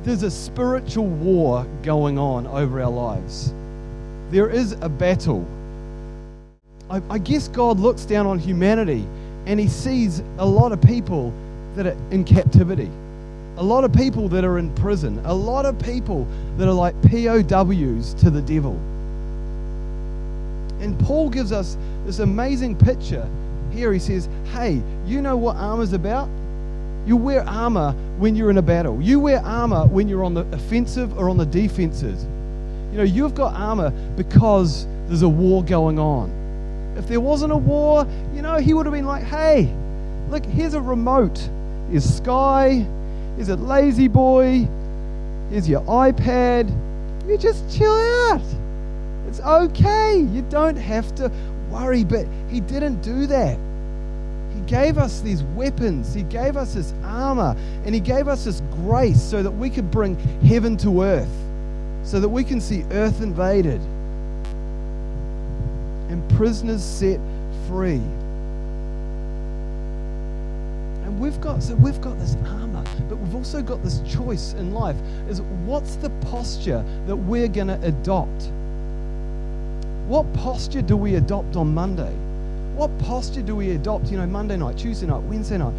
There's 0.04 0.24
a 0.24 0.30
spiritual 0.30 1.08
war 1.08 1.66
going 1.82 2.20
on 2.20 2.46
over 2.46 2.82
our 2.82 2.92
lives. 2.92 3.54
There 4.30 4.50
is 4.50 4.74
a 4.82 4.90
battle. 4.90 5.48
I, 6.92 7.02
I 7.10 7.18
guess 7.18 7.48
God 7.48 7.80
looks 7.80 8.06
down 8.06 8.28
on 8.28 8.38
humanity 8.38 9.08
and 9.46 9.60
he 9.60 9.68
sees 9.68 10.22
a 10.38 10.46
lot 10.46 10.72
of 10.72 10.82
people 10.82 11.34
that 11.76 11.88
are 11.88 11.98
in 12.12 12.24
captivity, 12.24 12.90
a 13.58 13.64
lot 13.64 13.84
of 13.84 13.94
people 13.94 14.28
that 14.30 14.44
are 14.44 14.58
in 14.58 14.74
prison, 14.76 15.22
a 15.26 15.34
lot 15.34 15.66
of 15.66 15.78
people 15.80 16.28
that 16.58 16.68
are 16.68 16.74
like 16.74 17.00
POWs 17.04 18.14
to 18.16 18.30
the 18.30 18.42
devil. 18.42 18.74
And 20.82 21.00
Paul 21.00 21.30
gives 21.30 21.52
us 21.52 21.78
this 22.06 22.20
amazing 22.20 22.76
picture 22.78 23.28
here 23.76 23.92
he 23.92 24.00
says, 24.00 24.30
Hey, 24.54 24.82
you 25.06 25.22
know 25.22 25.36
what 25.36 25.58
armor's 25.58 25.94
about? 25.94 26.30
You 27.06 27.18
wear 27.18 27.48
armor 27.48 27.92
when 28.18 28.36
you're 28.36 28.50
in 28.50 28.58
a 28.58 28.64
battle. 28.64 29.00
You 29.02 29.20
wear 29.20 29.40
armor 29.40 29.86
when 29.86 30.08
you're 30.08 30.24
on 30.24 30.34
the 30.34 30.42
offensive 30.54 31.18
or 31.20 31.30
on 31.30 31.38
the 31.38 31.46
defensive. 31.46 32.20
You 32.92 32.98
know, 32.98 33.04
you've 33.04 33.36
got 33.36 33.54
armor 33.54 33.92
because 34.16 34.88
there's 35.08 35.22
a 35.22 35.30
war 35.30 35.64
going 35.64 36.00
on. 36.00 36.32
If 36.96 37.08
there 37.08 37.20
wasn't 37.20 37.52
a 37.52 37.58
war, 37.58 38.08
you 38.34 38.42
know, 38.42 38.58
he 38.58 38.74
would 38.74 38.86
have 38.86 38.94
been 38.94 39.06
like, 39.06 39.24
hey, 39.24 39.70
look, 40.30 40.46
here's 40.46 40.74
a 40.74 40.82
remote. 40.82 41.50
Is 41.92 42.18
Sky, 42.18 42.86
is 43.38 43.50
it 43.50 43.60
lazy 43.60 44.08
boy. 44.08 44.68
Here's 45.50 45.68
your 45.68 45.82
iPad. 45.82 46.70
You 47.28 47.38
just 47.38 47.70
chill 47.78 47.94
out. 47.94 48.42
It's 49.28 49.40
okay. 49.42 50.18
You 50.18 50.42
don't 50.50 50.78
have 50.78 51.14
to 51.16 51.32
worry. 51.70 52.04
But 52.04 52.26
he 52.50 52.60
didn't 52.62 53.02
do 53.02 53.28
that. 53.28 53.58
He 54.56 54.62
gave 54.62 54.98
us 54.98 55.20
these 55.20 55.44
weapons, 55.44 56.14
He 56.14 56.24
gave 56.24 56.56
us 56.56 56.74
His 56.74 56.94
armor, 57.04 57.56
and 57.84 57.94
He 57.94 58.00
gave 58.00 58.30
us 58.30 58.46
His 58.46 58.62
grace 58.72 59.22
so 59.22 59.44
that 59.44 59.52
we 59.52 59.70
could 59.70 59.92
bring 59.92 60.16
heaven 60.44 60.78
to 60.78 61.04
earth, 61.04 61.30
so 62.04 62.22
that 62.22 62.30
we 62.30 62.44
can 62.44 62.62
see 62.62 62.86
earth 62.92 63.22
invaded 63.22 63.82
and 66.16 66.38
prisoners 66.38 66.82
set 66.82 67.20
free. 67.68 68.02
And 71.04 71.20
we've 71.20 71.40
got 71.42 71.62
so 71.62 71.76
we've 71.76 72.00
got 72.00 72.18
this 72.20 72.38
armor, 72.46 72.86
but 73.10 73.18
we've 73.18 73.36
also 73.36 73.62
got 73.62 73.84
this 73.84 74.00
choice 74.08 74.54
in 74.54 74.74
life 74.74 74.96
is 75.28 75.42
what's 75.66 75.98
the 75.98 76.10
posture 76.32 76.86
that 77.06 77.16
we're 77.16 77.50
going 77.50 77.68
to 77.68 77.80
adopt? 77.84 78.50
What 80.08 80.32
posture 80.36 80.82
do 80.82 80.96
we 80.96 81.16
adopt 81.16 81.58
on 81.58 81.74
Monday? 81.74 82.14
What 82.76 82.98
posture 83.00 83.42
do 83.42 83.54
we 83.54 83.72
adopt, 83.72 84.10
you 84.10 84.18
know, 84.18 84.26
Monday 84.26 84.56
night, 84.56 84.78
Tuesday 84.78 85.08
night, 85.08 85.22
Wednesday 85.24 85.58
night? 85.58 85.74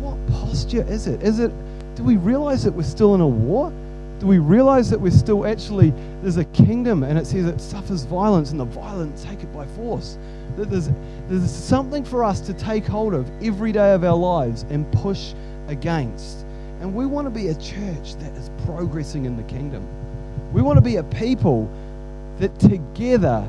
What 0.00 0.16
posture 0.28 0.86
is 0.88 1.06
it? 1.06 1.22
Is 1.22 1.38
it 1.38 1.52
do 1.96 2.02
we 2.02 2.16
realize 2.16 2.64
that 2.64 2.72
we're 2.72 2.82
still 2.82 3.14
in 3.14 3.20
a 3.20 3.28
war? 3.28 3.70
Do 4.22 4.28
we 4.28 4.38
realize 4.38 4.88
that 4.90 5.00
we're 5.00 5.10
still 5.10 5.44
actually 5.44 5.92
there's 6.22 6.36
a 6.36 6.44
kingdom 6.44 7.02
and 7.02 7.18
it 7.18 7.26
says 7.26 7.44
it 7.44 7.60
suffers 7.60 8.04
violence 8.04 8.52
and 8.52 8.60
the 8.60 8.64
violent 8.64 9.20
take 9.20 9.42
it 9.42 9.52
by 9.52 9.66
force? 9.66 10.16
That 10.56 10.70
there's 10.70 10.90
there's 11.26 11.50
something 11.50 12.04
for 12.04 12.22
us 12.22 12.38
to 12.42 12.54
take 12.54 12.86
hold 12.86 13.14
of 13.14 13.28
every 13.42 13.72
day 13.72 13.92
of 13.94 14.04
our 14.04 14.14
lives 14.14 14.64
and 14.70 14.88
push 14.92 15.34
against. 15.66 16.46
And 16.80 16.94
we 16.94 17.04
want 17.04 17.26
to 17.26 17.32
be 17.32 17.48
a 17.48 17.54
church 17.56 18.14
that 18.14 18.32
is 18.34 18.48
progressing 18.64 19.24
in 19.24 19.36
the 19.36 19.42
kingdom. 19.42 19.84
We 20.52 20.62
want 20.62 20.76
to 20.76 20.82
be 20.82 20.98
a 20.98 21.02
people 21.02 21.68
that 22.38 22.56
together 22.60 23.44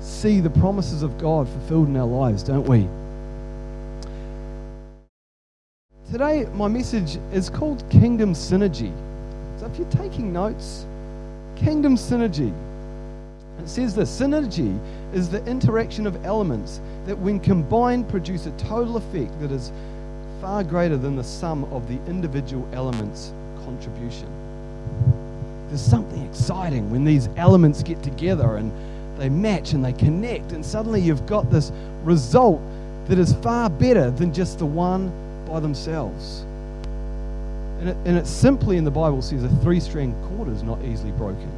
see 0.00 0.40
the 0.40 0.50
promises 0.50 1.04
of 1.04 1.16
God 1.16 1.48
fulfilled 1.48 1.86
in 1.86 1.96
our 1.96 2.08
lives, 2.08 2.42
don't 2.42 2.66
we? 2.66 2.88
Today, 6.10 6.46
my 6.54 6.66
message 6.66 7.18
is 7.32 7.48
called 7.48 7.88
Kingdom 7.88 8.32
Synergy. 8.32 8.92
So 9.62 9.68
if 9.68 9.78
you're 9.78 9.90
taking 9.90 10.32
notes, 10.32 10.86
Kingdom 11.54 11.94
Synergy. 11.94 12.52
It 13.60 13.68
says 13.68 13.94
this 13.94 14.10
synergy 14.10 14.76
is 15.14 15.28
the 15.30 15.44
interaction 15.46 16.04
of 16.04 16.26
elements 16.26 16.80
that, 17.06 17.16
when 17.16 17.38
combined, 17.38 18.08
produce 18.08 18.46
a 18.46 18.50
total 18.52 18.96
effect 18.96 19.40
that 19.40 19.52
is 19.52 19.70
far 20.40 20.64
greater 20.64 20.96
than 20.96 21.14
the 21.14 21.22
sum 21.22 21.62
of 21.72 21.86
the 21.86 21.94
individual 22.10 22.68
elements' 22.72 23.32
contribution. 23.64 24.26
There's 25.68 25.80
something 25.80 26.26
exciting 26.26 26.90
when 26.90 27.04
these 27.04 27.28
elements 27.36 27.84
get 27.84 28.02
together 28.02 28.56
and 28.56 28.72
they 29.16 29.28
match 29.28 29.74
and 29.74 29.84
they 29.84 29.92
connect, 29.92 30.50
and 30.50 30.66
suddenly 30.66 31.00
you've 31.00 31.24
got 31.26 31.52
this 31.52 31.70
result 32.02 32.60
that 33.06 33.16
is 33.16 33.34
far 33.34 33.70
better 33.70 34.10
than 34.10 34.34
just 34.34 34.58
the 34.58 34.66
one 34.66 35.12
by 35.46 35.60
themselves. 35.60 36.44
And 37.82 37.90
it, 37.90 37.96
and 38.04 38.24
simply 38.28 38.76
in 38.76 38.84
the 38.84 38.92
Bible 38.92 39.20
says 39.20 39.42
a 39.42 39.48
three 39.56 39.80
string 39.80 40.14
cord 40.28 40.48
is 40.48 40.62
not 40.62 40.80
easily 40.84 41.10
broken. 41.10 41.50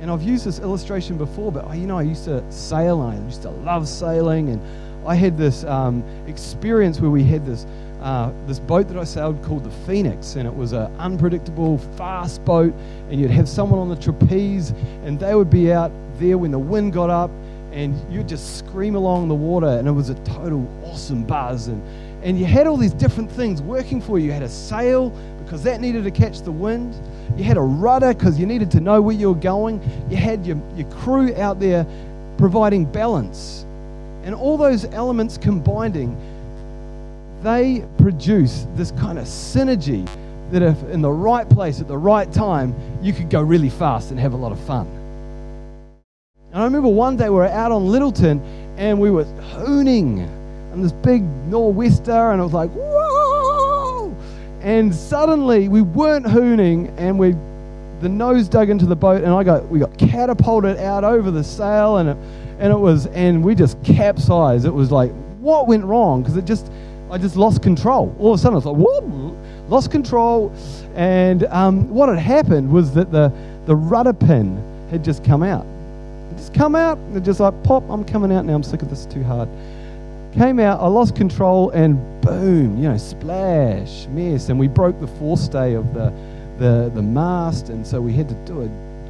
And 0.00 0.10
I've 0.10 0.22
used 0.22 0.46
this 0.46 0.58
illustration 0.58 1.18
before, 1.18 1.52
but 1.52 1.70
you 1.76 1.86
know, 1.86 1.98
I 1.98 2.02
used 2.02 2.24
to 2.24 2.42
sail 2.50 3.02
and 3.02 3.20
I 3.20 3.24
used 3.26 3.42
to 3.42 3.50
love 3.50 3.86
sailing. 3.88 4.48
And 4.48 5.06
I 5.06 5.14
had 5.14 5.36
this 5.36 5.64
um, 5.64 6.02
experience 6.26 6.98
where 6.98 7.10
we 7.10 7.22
had 7.24 7.44
this, 7.44 7.66
uh, 8.00 8.32
this 8.46 8.58
boat 8.58 8.88
that 8.88 8.96
I 8.96 9.04
sailed 9.04 9.42
called 9.44 9.64
the 9.64 9.86
Phoenix. 9.86 10.36
And 10.36 10.48
it 10.48 10.56
was 10.56 10.72
an 10.72 10.90
unpredictable, 10.98 11.76
fast 11.98 12.42
boat. 12.46 12.72
And 13.10 13.20
you'd 13.20 13.30
have 13.30 13.50
someone 13.50 13.78
on 13.78 13.90
the 13.90 13.96
trapeze, 13.96 14.70
and 15.04 15.20
they 15.20 15.34
would 15.34 15.50
be 15.50 15.74
out 15.74 15.92
there 16.18 16.38
when 16.38 16.52
the 16.52 16.58
wind 16.58 16.94
got 16.94 17.10
up, 17.10 17.30
and 17.70 17.94
you'd 18.10 18.28
just 18.28 18.56
scream 18.56 18.94
along 18.94 19.28
the 19.28 19.34
water. 19.34 19.66
And 19.66 19.86
it 19.86 19.92
was 19.92 20.08
a 20.08 20.14
total 20.24 20.66
awesome 20.86 21.22
buzz. 21.24 21.68
And, 21.68 21.82
and 22.26 22.36
you 22.36 22.44
had 22.44 22.66
all 22.66 22.76
these 22.76 22.92
different 22.92 23.30
things 23.30 23.62
working 23.62 24.00
for 24.00 24.18
you. 24.18 24.26
You 24.26 24.32
had 24.32 24.42
a 24.42 24.48
sail 24.48 25.10
because 25.44 25.62
that 25.62 25.80
needed 25.80 26.02
to 26.02 26.10
catch 26.10 26.40
the 26.40 26.50
wind. 26.50 26.92
You 27.36 27.44
had 27.44 27.56
a 27.56 27.60
rudder 27.60 28.12
because 28.12 28.36
you 28.36 28.46
needed 28.46 28.68
to 28.72 28.80
know 28.80 29.00
where 29.00 29.14
you 29.14 29.28
were 29.28 29.40
going. 29.40 29.80
You 30.10 30.16
had 30.16 30.44
your, 30.44 30.60
your 30.74 30.90
crew 30.90 31.32
out 31.36 31.60
there 31.60 31.86
providing 32.36 32.84
balance. 32.84 33.64
And 34.24 34.34
all 34.34 34.56
those 34.56 34.86
elements 34.86 35.38
combining, 35.38 36.16
they 37.42 37.84
produce 37.98 38.66
this 38.74 38.90
kind 38.90 39.20
of 39.20 39.26
synergy 39.26 40.04
that 40.50 40.62
if 40.62 40.82
in 40.90 41.02
the 41.02 41.12
right 41.12 41.48
place 41.48 41.80
at 41.80 41.86
the 41.86 41.96
right 41.96 42.32
time, 42.32 42.74
you 43.00 43.12
could 43.12 43.30
go 43.30 43.40
really 43.40 43.70
fast 43.70 44.10
and 44.10 44.18
have 44.18 44.32
a 44.32 44.36
lot 44.36 44.50
of 44.50 44.58
fun. 44.66 44.88
And 46.50 46.60
I 46.60 46.64
remember 46.64 46.88
one 46.88 47.16
day 47.16 47.28
we 47.28 47.36
were 47.36 47.46
out 47.46 47.70
on 47.70 47.82
Lyttelton 47.82 48.40
and 48.78 48.98
we 48.98 49.12
were 49.12 49.26
hooning 49.54 50.28
and 50.76 50.84
this 50.84 50.92
big 50.92 51.22
nor'wester, 51.48 52.30
and 52.30 52.40
it 52.40 52.44
was 52.44 52.52
like, 52.52 52.70
whoa! 52.70 54.14
And 54.60 54.94
suddenly 54.94 55.68
we 55.68 55.82
weren't 55.82 56.26
hooning, 56.26 56.92
and 56.98 57.18
we 57.18 57.34
the 58.00 58.08
nose 58.10 58.46
dug 58.46 58.68
into 58.68 58.84
the 58.84 58.96
boat, 58.96 59.22
and 59.22 59.32
I 59.32 59.42
got 59.42 59.66
we 59.68 59.78
got 59.78 59.96
catapulted 59.98 60.76
out 60.78 61.02
over 61.02 61.30
the 61.30 61.42
sail, 61.42 61.96
and 61.96 62.10
it, 62.10 62.16
and 62.58 62.72
it 62.72 62.78
was 62.78 63.06
and 63.06 63.42
we 63.42 63.54
just 63.54 63.82
capsized. 63.82 64.66
It 64.66 64.74
was 64.74 64.92
like 64.92 65.12
what 65.40 65.66
went 65.66 65.84
wrong? 65.84 66.22
Because 66.22 66.36
it 66.36 66.44
just 66.44 66.70
I 67.10 67.18
just 67.18 67.36
lost 67.36 67.62
control. 67.62 68.14
All 68.18 68.34
of 68.34 68.40
a 68.40 68.42
sudden, 68.42 68.54
I 68.54 68.56
was 68.56 68.66
like, 68.66 68.76
whoa, 68.76 69.36
lost 69.68 69.90
control. 69.90 70.52
And 70.94 71.44
um, 71.44 71.88
what 71.88 72.08
had 72.08 72.18
happened 72.18 72.70
was 72.70 72.92
that 72.94 73.12
the 73.12 73.32
the 73.64 73.76
rudder 73.76 74.12
pin 74.12 74.62
had 74.90 75.04
just 75.04 75.24
come 75.24 75.42
out. 75.42 75.64
It 76.32 76.36
just 76.36 76.52
come 76.52 76.74
out. 76.74 76.98
and 76.98 77.24
just 77.24 77.40
like 77.40 77.54
pop. 77.62 77.84
I'm 77.88 78.04
coming 78.04 78.32
out 78.32 78.44
now. 78.44 78.54
I'm 78.54 78.62
sick 78.62 78.82
of 78.82 78.90
this. 78.90 79.06
Too 79.06 79.22
hard. 79.22 79.48
Came 80.36 80.60
out, 80.60 80.80
I 80.80 80.86
lost 80.86 81.16
control, 81.16 81.70
and 81.70 81.96
boom, 82.20 82.76
you 82.76 82.90
know, 82.90 82.98
splash, 82.98 84.06
mess. 84.08 84.50
And 84.50 84.60
we 84.60 84.68
broke 84.68 85.00
the 85.00 85.06
forestay 85.06 85.78
of 85.78 85.94
the, 85.94 86.12
the, 86.58 86.90
the 86.94 87.00
mast, 87.00 87.70
and 87.70 87.86
so 87.86 88.02
we 88.02 88.12
had 88.12 88.28
to 88.28 88.34
do 88.44 88.60
a 88.60 88.66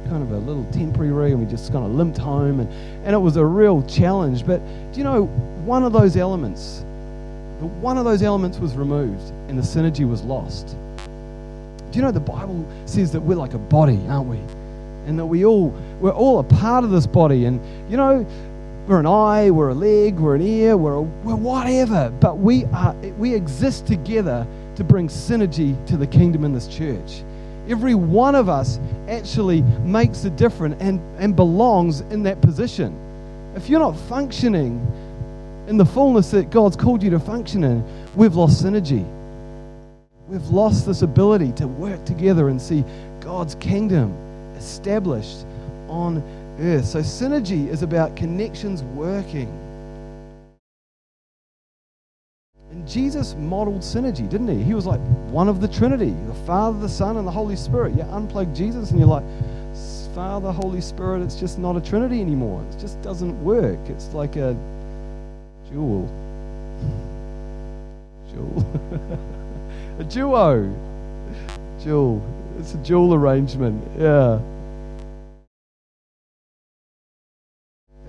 kind 0.07 0.23
of 0.23 0.31
a 0.31 0.37
little 0.37 0.63
temporary, 0.71 1.33
and 1.33 1.41
we 1.41 1.45
just 1.45 1.73
kind 1.73 1.85
of 1.85 1.91
limped 1.91 2.17
home. 2.17 2.61
And, 2.61 2.71
and 3.03 3.13
it 3.13 3.17
was 3.17 3.35
a 3.35 3.43
real 3.43 3.81
challenge. 3.83 4.45
But 4.45 4.59
do 4.93 4.99
you 4.99 5.03
know, 5.03 5.25
one 5.65 5.83
of 5.83 5.91
those 5.91 6.15
elements, 6.15 6.85
one 7.81 7.97
of 7.97 8.05
those 8.05 8.23
elements 8.23 8.59
was 8.59 8.75
removed, 8.75 9.33
and 9.49 9.57
the 9.57 9.63
synergy 9.63 10.09
was 10.09 10.21
lost. 10.23 10.77
Do 11.91 11.99
you 11.99 12.01
know 12.03 12.11
the 12.11 12.21
Bible 12.21 12.65
says 12.85 13.11
that 13.11 13.19
we're 13.19 13.35
like 13.35 13.53
a 13.53 13.59
body, 13.59 13.99
aren't 14.07 14.29
we? 14.29 14.39
And 15.07 15.19
that 15.19 15.25
we 15.25 15.45
all 15.45 15.69
we're 15.99 16.11
all 16.11 16.39
a 16.39 16.43
part 16.43 16.83
of 16.83 16.91
this 16.91 17.07
body. 17.07 17.45
And 17.45 17.59
you 17.89 17.97
know, 17.97 18.25
we're 18.87 18.99
an 18.99 19.05
eye, 19.05 19.51
we're 19.51 19.69
a 19.69 19.73
leg, 19.73 20.17
we're 20.17 20.35
an 20.35 20.41
ear, 20.41 20.77
we're, 20.77 20.93
a, 20.93 21.01
we're 21.01 21.35
whatever. 21.35 22.09
But 22.21 22.37
we, 22.37 22.63
are, 22.65 22.93
we 23.17 23.33
exist 23.35 23.85
together 23.85 24.47
to 24.75 24.83
bring 24.83 25.09
synergy 25.09 25.85
to 25.87 25.97
the 25.97 26.07
kingdom 26.07 26.45
in 26.45 26.53
this 26.53 26.67
church. 26.67 27.23
Every 27.67 27.95
one 27.95 28.33
of 28.33 28.47
us 28.47 28.79
actually 29.09 29.61
makes 29.83 30.23
a 30.23 30.29
difference 30.29 30.77
and, 30.79 31.01
and 31.19 31.35
belongs 31.35 31.99
in 31.99 32.23
that 32.23 32.41
position. 32.41 32.97
If 33.55 33.69
you're 33.69 33.81
not 33.81 33.97
functioning 34.07 34.79
in 35.67 35.75
the 35.75 35.85
fullness 35.85 36.31
that 36.31 36.49
God's 36.49 36.77
called 36.77 37.03
you 37.03 37.09
to 37.09 37.19
function 37.19 37.65
in, 37.65 37.83
we've 38.15 38.35
lost 38.35 38.63
synergy. 38.63 39.05
We've 40.29 40.47
lost 40.47 40.85
this 40.85 41.01
ability 41.01 41.51
to 41.53 41.67
work 41.67 42.05
together 42.05 42.47
and 42.47 42.61
see 42.61 42.85
God's 43.19 43.55
kingdom 43.55 44.13
established 44.55 45.45
on 45.89 46.23
earth. 46.59 46.85
So, 46.85 46.99
synergy 46.99 47.67
is 47.67 47.83
about 47.83 48.15
connections 48.15 48.83
working. 48.83 49.49
And 52.71 52.87
Jesus 52.87 53.35
modeled 53.35 53.81
synergy, 53.81 54.29
didn't 54.29 54.49
he? 54.49 54.61
He 54.63 54.73
was 54.73 54.85
like 54.85 54.99
one 55.29 55.47
of 55.47 55.61
the 55.61 55.67
Trinity 55.67 56.11
the 56.27 56.33
Father, 56.45 56.77
the 56.79 56.89
Son, 56.89 57.17
and 57.17 57.25
the 57.27 57.31
Holy 57.31 57.55
Spirit. 57.55 57.93
You 57.95 58.03
unplug 58.03 58.55
Jesus 58.55 58.91
and 58.91 58.99
you're 58.99 59.07
like, 59.07 59.23
Father, 60.13 60.51
Holy 60.51 60.81
Spirit, 60.81 61.21
it's 61.21 61.35
just 61.39 61.59
not 61.59 61.77
a 61.77 61.81
Trinity 61.81 62.21
anymore. 62.21 62.65
It 62.71 62.79
just 62.79 62.99
doesn't 63.03 63.39
work. 63.43 63.79
It's 63.87 64.13
like 64.13 64.35
a 64.35 64.57
jewel. 65.69 66.07
Jewel. 68.31 68.65
a 69.99 70.03
duo. 70.03 70.75
Jewel. 71.79 72.21
It's 72.59 72.73
a 72.73 72.77
jewel 72.77 73.13
arrangement. 73.13 73.81
Yeah. 73.97 74.39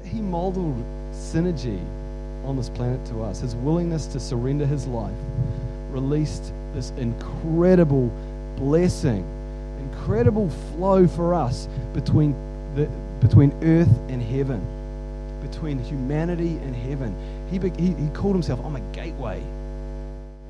He 0.09 0.21
modeled 0.21 0.83
synergy 1.13 1.81
on 2.45 2.57
this 2.57 2.69
planet 2.69 3.05
to 3.07 3.23
us. 3.23 3.41
His 3.41 3.55
willingness 3.57 4.07
to 4.09 4.21
surrender 4.21 4.67
his 4.67 4.87
life 4.87 5.15
released 5.91 6.53
this 6.75 6.91
incredible 6.97 8.11
blessing, 8.57 9.25
incredible 9.81 10.49
flow 10.77 11.07
for 11.07 11.35
us 11.35 11.69
between, 11.93 12.35
the, 12.75 12.89
between 13.21 13.53
earth 13.63 13.93
and 14.09 14.23
heaven, 14.23 14.61
between 15.43 15.79
humanity 15.79 16.57
and 16.59 16.75
heaven. 16.75 17.15
He, 17.51 17.59
he, 17.83 17.95
he 17.95 18.09
called 18.11 18.35
himself, 18.35 18.61
I'm 18.65 18.77
a 18.77 18.81
gateway. 18.93 19.43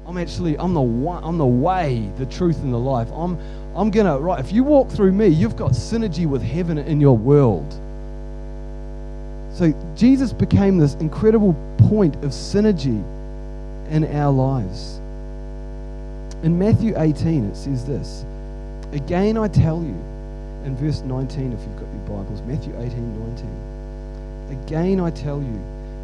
I'm 0.06 0.16
actually 0.16 0.56
I'm 0.56 0.72
the 0.72 0.80
one, 0.80 1.22
I'm 1.22 1.36
the 1.36 1.44
way, 1.44 2.10
the 2.16 2.24
truth, 2.24 2.62
and 2.62 2.72
the 2.72 2.78
life. 2.78 3.08
I'm 3.12 3.38
I'm 3.76 3.90
gonna 3.90 4.18
right. 4.18 4.40
If 4.40 4.52
you 4.52 4.64
walk 4.64 4.88
through 4.88 5.12
me, 5.12 5.26
you've 5.26 5.54
got 5.54 5.72
synergy 5.72 6.26
with 6.26 6.42
heaven 6.42 6.78
in 6.78 6.98
your 6.98 7.14
world. 7.14 7.78
So 9.58 9.74
Jesus 9.96 10.32
became 10.32 10.78
this 10.78 10.94
incredible 10.94 11.52
point 11.88 12.14
of 12.22 12.30
synergy 12.30 13.02
in 13.90 14.04
our 14.14 14.32
lives. 14.32 15.00
In 16.44 16.56
Matthew 16.56 16.94
18, 16.96 17.50
it 17.50 17.56
says 17.56 17.84
this 17.84 18.24
Again, 18.92 19.36
I 19.36 19.48
tell 19.48 19.82
you, 19.82 19.96
in 20.64 20.76
verse 20.76 21.00
19, 21.00 21.52
if 21.52 21.58
you've 21.58 21.74
got 21.74 21.88
your 21.92 22.22
Bibles, 22.22 22.40
Matthew 22.42 22.72
18, 22.78 23.18
19. 24.48 24.62
Again, 24.62 25.00
I 25.00 25.10
tell 25.10 25.42
you 25.42 25.60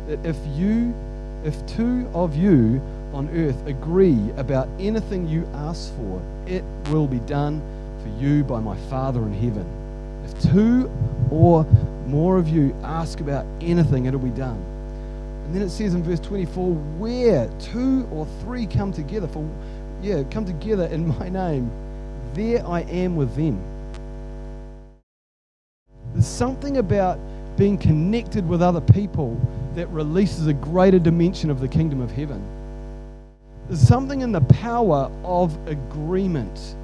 that 0.09 0.27
if 0.27 0.37
you, 0.57 0.93
if 1.45 1.55
two 1.69 2.11
of 2.13 2.35
you 2.35 2.83
on 3.13 3.29
earth 3.29 3.69
agree 3.69 4.31
about 4.37 4.67
anything 4.81 5.29
you 5.29 5.49
ask 5.55 5.95
for, 5.95 6.21
it 6.49 6.65
will 6.91 7.07
be 7.07 7.21
done 7.21 7.63
for 8.03 8.09
you 8.21 8.43
by 8.43 8.59
my 8.59 8.77
Father 8.91 9.23
in 9.23 9.33
heaven. 9.33 9.65
If 10.25 10.43
two 10.43 10.91
or 11.31 11.65
more 12.07 12.37
of 12.39 12.49
you 12.49 12.75
ask 12.83 13.21
about 13.21 13.47
anything, 13.61 14.07
it'll 14.07 14.21
be 14.21 14.31
done. 14.31 14.63
And 15.45 15.55
then 15.55 15.63
it 15.63 15.71
says 15.71 15.95
in 15.95 16.03
verse 16.03 16.21
24, 16.21 16.73
where 16.99 17.49
two 17.59 18.09
or 18.11 18.27
three 18.41 18.67
come 18.67 18.93
together 18.93 19.29
for 19.29 19.49
yeah, 20.03 20.23
come 20.25 20.45
together 20.45 20.87
in 20.87 21.09
my 21.19 21.29
name, 21.29 21.71
there 22.35 22.67
I 22.67 22.81
am 22.83 23.17
with 23.17 23.35
them. 23.37 23.63
There's 26.13 26.27
something 26.27 26.77
about 26.77 27.19
being 27.57 27.79
connected 27.79 28.49
with 28.49 28.63
other 28.63 28.81
people 28.81 29.41
that 29.75 29.89
releases 29.89 30.47
a 30.47 30.53
greater 30.53 30.99
dimension 30.99 31.51
of 31.51 31.61
the 31.61 31.69
kingdom 31.69 32.01
of 32.01 32.11
heaven. 32.11 32.43
There's 33.69 33.81
something 33.81 34.21
in 34.21 34.33
the 34.33 34.41
power 34.43 35.11
of 35.25 35.57
agreement. 35.67 36.77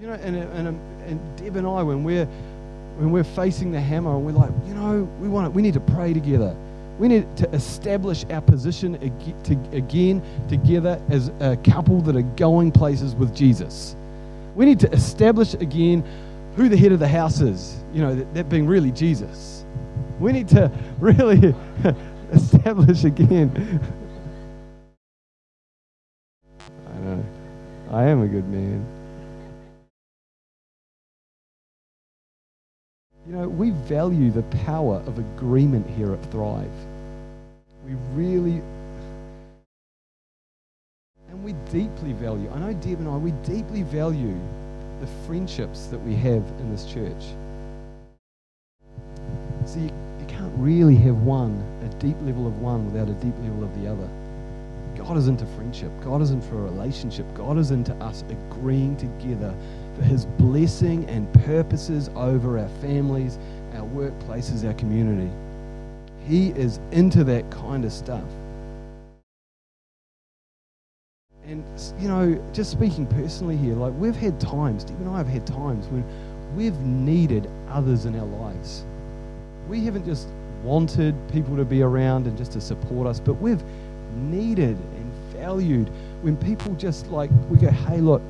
You 0.00 0.06
know, 0.06 0.12
and, 0.12 0.36
and, 0.36 0.68
um, 0.68 0.80
and 1.06 1.36
Deb 1.36 1.56
and 1.56 1.66
I, 1.66 1.82
when 1.82 2.04
we're 2.04 2.26
when 2.98 3.10
we're 3.12 3.24
facing 3.24 3.70
the 3.70 3.80
hammer 3.80 4.18
we're 4.18 4.32
like, 4.32 4.50
you 4.66 4.74
know, 4.74 5.08
we 5.20 5.28
want 5.28 5.46
it, 5.46 5.52
we 5.52 5.62
need 5.62 5.74
to 5.74 5.80
pray 5.80 6.12
together. 6.12 6.54
We 6.98 7.06
need 7.06 7.36
to 7.36 7.48
establish 7.52 8.24
our 8.30 8.40
position 8.40 8.96
again 9.72 10.20
together 10.48 11.00
as 11.08 11.30
a 11.38 11.56
couple 11.58 12.00
that 12.02 12.16
are 12.16 12.22
going 12.22 12.72
places 12.72 13.14
with 13.14 13.34
Jesus. 13.34 13.94
We 14.56 14.64
need 14.64 14.80
to 14.80 14.90
establish 14.92 15.54
again 15.54 16.02
who 16.56 16.68
the 16.68 16.76
head 16.76 16.90
of 16.90 16.98
the 16.98 17.06
house 17.06 17.40
is, 17.40 17.76
you 17.92 18.02
know, 18.02 18.16
that, 18.16 18.34
that 18.34 18.48
being 18.48 18.66
really 18.66 18.90
Jesus. 18.90 19.64
We 20.18 20.32
need 20.32 20.48
to 20.48 20.72
really 20.98 21.54
establish 22.32 23.04
again. 23.04 23.80
I 26.88 26.98
know. 26.98 27.24
I 27.92 28.04
am 28.04 28.22
a 28.22 28.26
good 28.26 28.48
man. 28.48 28.97
You 33.28 33.34
know, 33.36 33.46
we 33.46 33.72
value 33.72 34.30
the 34.30 34.42
power 34.64 35.02
of 35.06 35.18
agreement 35.18 35.86
here 35.86 36.14
at 36.14 36.32
Thrive. 36.32 36.72
We 37.84 37.92
really, 38.14 38.62
and 41.28 41.44
we 41.44 41.52
deeply 41.70 42.14
value, 42.14 42.50
I 42.50 42.58
know 42.58 42.72
Deb 42.72 43.00
and 43.00 43.06
I, 43.06 43.18
we 43.18 43.32
deeply 43.44 43.82
value 43.82 44.34
the 45.02 45.06
friendships 45.26 45.88
that 45.88 45.98
we 45.98 46.14
have 46.14 46.42
in 46.58 46.70
this 46.70 46.86
church. 46.86 47.22
See, 49.66 49.80
you, 49.80 49.90
you 50.20 50.26
can't 50.26 50.54
really 50.56 50.96
have 50.96 51.16
one, 51.16 51.62
a 51.84 51.94
deep 51.98 52.16
level 52.22 52.46
of 52.46 52.58
one, 52.62 52.90
without 52.90 53.10
a 53.10 53.14
deep 53.20 53.34
level 53.40 53.62
of 53.62 53.78
the 53.82 53.92
other. 53.92 54.08
God 54.96 55.18
is 55.18 55.28
into 55.28 55.44
friendship. 55.48 55.92
God 56.02 56.22
is 56.22 56.30
into 56.30 56.56
a 56.56 56.62
relationship. 56.62 57.26
God 57.34 57.58
is 57.58 57.72
into 57.72 57.94
us 57.96 58.24
agreeing 58.30 58.96
together 58.96 59.54
His 60.02 60.26
blessing 60.26 61.04
and 61.06 61.32
purposes 61.44 62.10
over 62.14 62.58
our 62.58 62.68
families, 62.80 63.38
our 63.74 63.86
workplaces, 63.86 64.66
our 64.66 64.74
community. 64.74 65.30
He 66.26 66.50
is 66.50 66.80
into 66.92 67.24
that 67.24 67.50
kind 67.50 67.84
of 67.84 67.92
stuff. 67.92 68.24
And, 71.46 71.64
you 71.98 72.08
know, 72.08 72.42
just 72.52 72.70
speaking 72.70 73.06
personally 73.06 73.56
here, 73.56 73.74
like 73.74 73.94
we've 73.94 74.16
had 74.16 74.38
times, 74.40 74.82
Steve 74.82 75.00
and 75.00 75.08
I 75.08 75.18
have 75.18 75.28
had 75.28 75.46
times 75.46 75.86
when 75.86 76.04
we've 76.54 76.78
needed 76.80 77.48
others 77.70 78.04
in 78.04 78.18
our 78.18 78.26
lives. 78.26 78.84
We 79.68 79.84
haven't 79.84 80.04
just 80.04 80.28
wanted 80.62 81.14
people 81.32 81.56
to 81.56 81.64
be 81.64 81.82
around 81.82 82.26
and 82.26 82.36
just 82.36 82.52
to 82.52 82.60
support 82.60 83.06
us, 83.06 83.20
but 83.20 83.34
we've 83.34 83.62
needed 84.16 84.76
and 84.76 85.12
valued 85.32 85.90
when 86.22 86.36
people 86.36 86.74
just 86.74 87.06
like, 87.08 87.30
we 87.48 87.58
go, 87.58 87.70
hey, 87.70 88.00
look, 88.00 88.20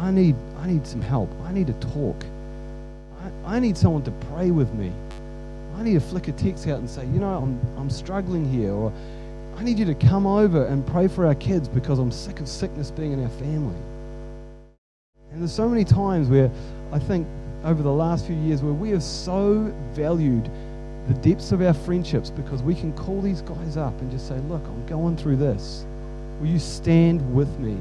I, 0.00 0.10
need 0.10 0.34
I 0.58 0.66
need 0.66 0.86
some 0.86 1.02
help. 1.02 1.30
I 1.44 1.52
need 1.52 1.66
to 1.66 1.74
talk. 1.74 2.24
I, 3.44 3.56
I 3.56 3.60
need 3.60 3.76
someone 3.76 4.02
to 4.04 4.10
pray 4.32 4.50
with 4.50 4.72
me. 4.74 4.92
I 5.76 5.82
need 5.82 5.94
to 5.94 6.00
flick 6.00 6.28
a 6.28 6.32
text 6.32 6.66
out 6.68 6.78
and 6.78 6.88
say, 6.88 7.04
you 7.06 7.20
know, 7.20 7.34
I'm, 7.34 7.60
I'm 7.78 7.90
struggling 7.90 8.50
here. 8.50 8.72
Or 8.72 8.92
I 9.56 9.62
need 9.62 9.78
you 9.78 9.84
to 9.84 9.94
come 9.94 10.26
over 10.26 10.66
and 10.66 10.86
pray 10.86 11.06
for 11.06 11.26
our 11.26 11.34
kids 11.34 11.68
because 11.68 11.98
I'm 11.98 12.10
sick 12.10 12.40
of 12.40 12.48
sickness 12.48 12.90
being 12.90 13.12
in 13.12 13.22
our 13.22 13.30
family. 13.30 13.78
And 15.32 15.40
there's 15.40 15.52
so 15.52 15.68
many 15.68 15.84
times 15.84 16.28
where 16.28 16.50
I 16.92 16.98
think 16.98 17.26
over 17.62 17.82
the 17.82 17.92
last 17.92 18.26
few 18.26 18.36
years 18.36 18.62
where 18.62 18.72
we 18.72 18.90
have 18.90 19.02
so 19.02 19.72
valued 19.92 20.50
the 21.08 21.14
depths 21.14 21.52
of 21.52 21.60
our 21.60 21.74
friendships 21.74 22.30
because 22.30 22.62
we 22.62 22.74
can 22.74 22.92
call 22.94 23.20
these 23.20 23.42
guys 23.42 23.76
up 23.76 23.98
and 24.00 24.10
just 24.10 24.28
say, 24.28 24.38
look, 24.48 24.64
I'm 24.64 24.86
going 24.86 25.16
through 25.16 25.36
this. 25.36 25.84
Will 26.40 26.48
you 26.48 26.58
stand 26.58 27.34
with 27.34 27.58
me? 27.58 27.76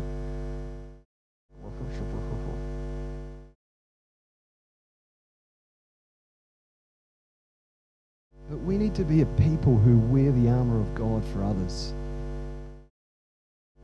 Need 8.89 8.95
to 8.95 9.03
be 9.03 9.21
a 9.21 9.25
people 9.37 9.77
who 9.77 9.99
wear 10.11 10.31
the 10.31 10.49
armor 10.49 10.81
of 10.81 10.95
God 10.95 11.23
for 11.25 11.43
others. 11.43 11.93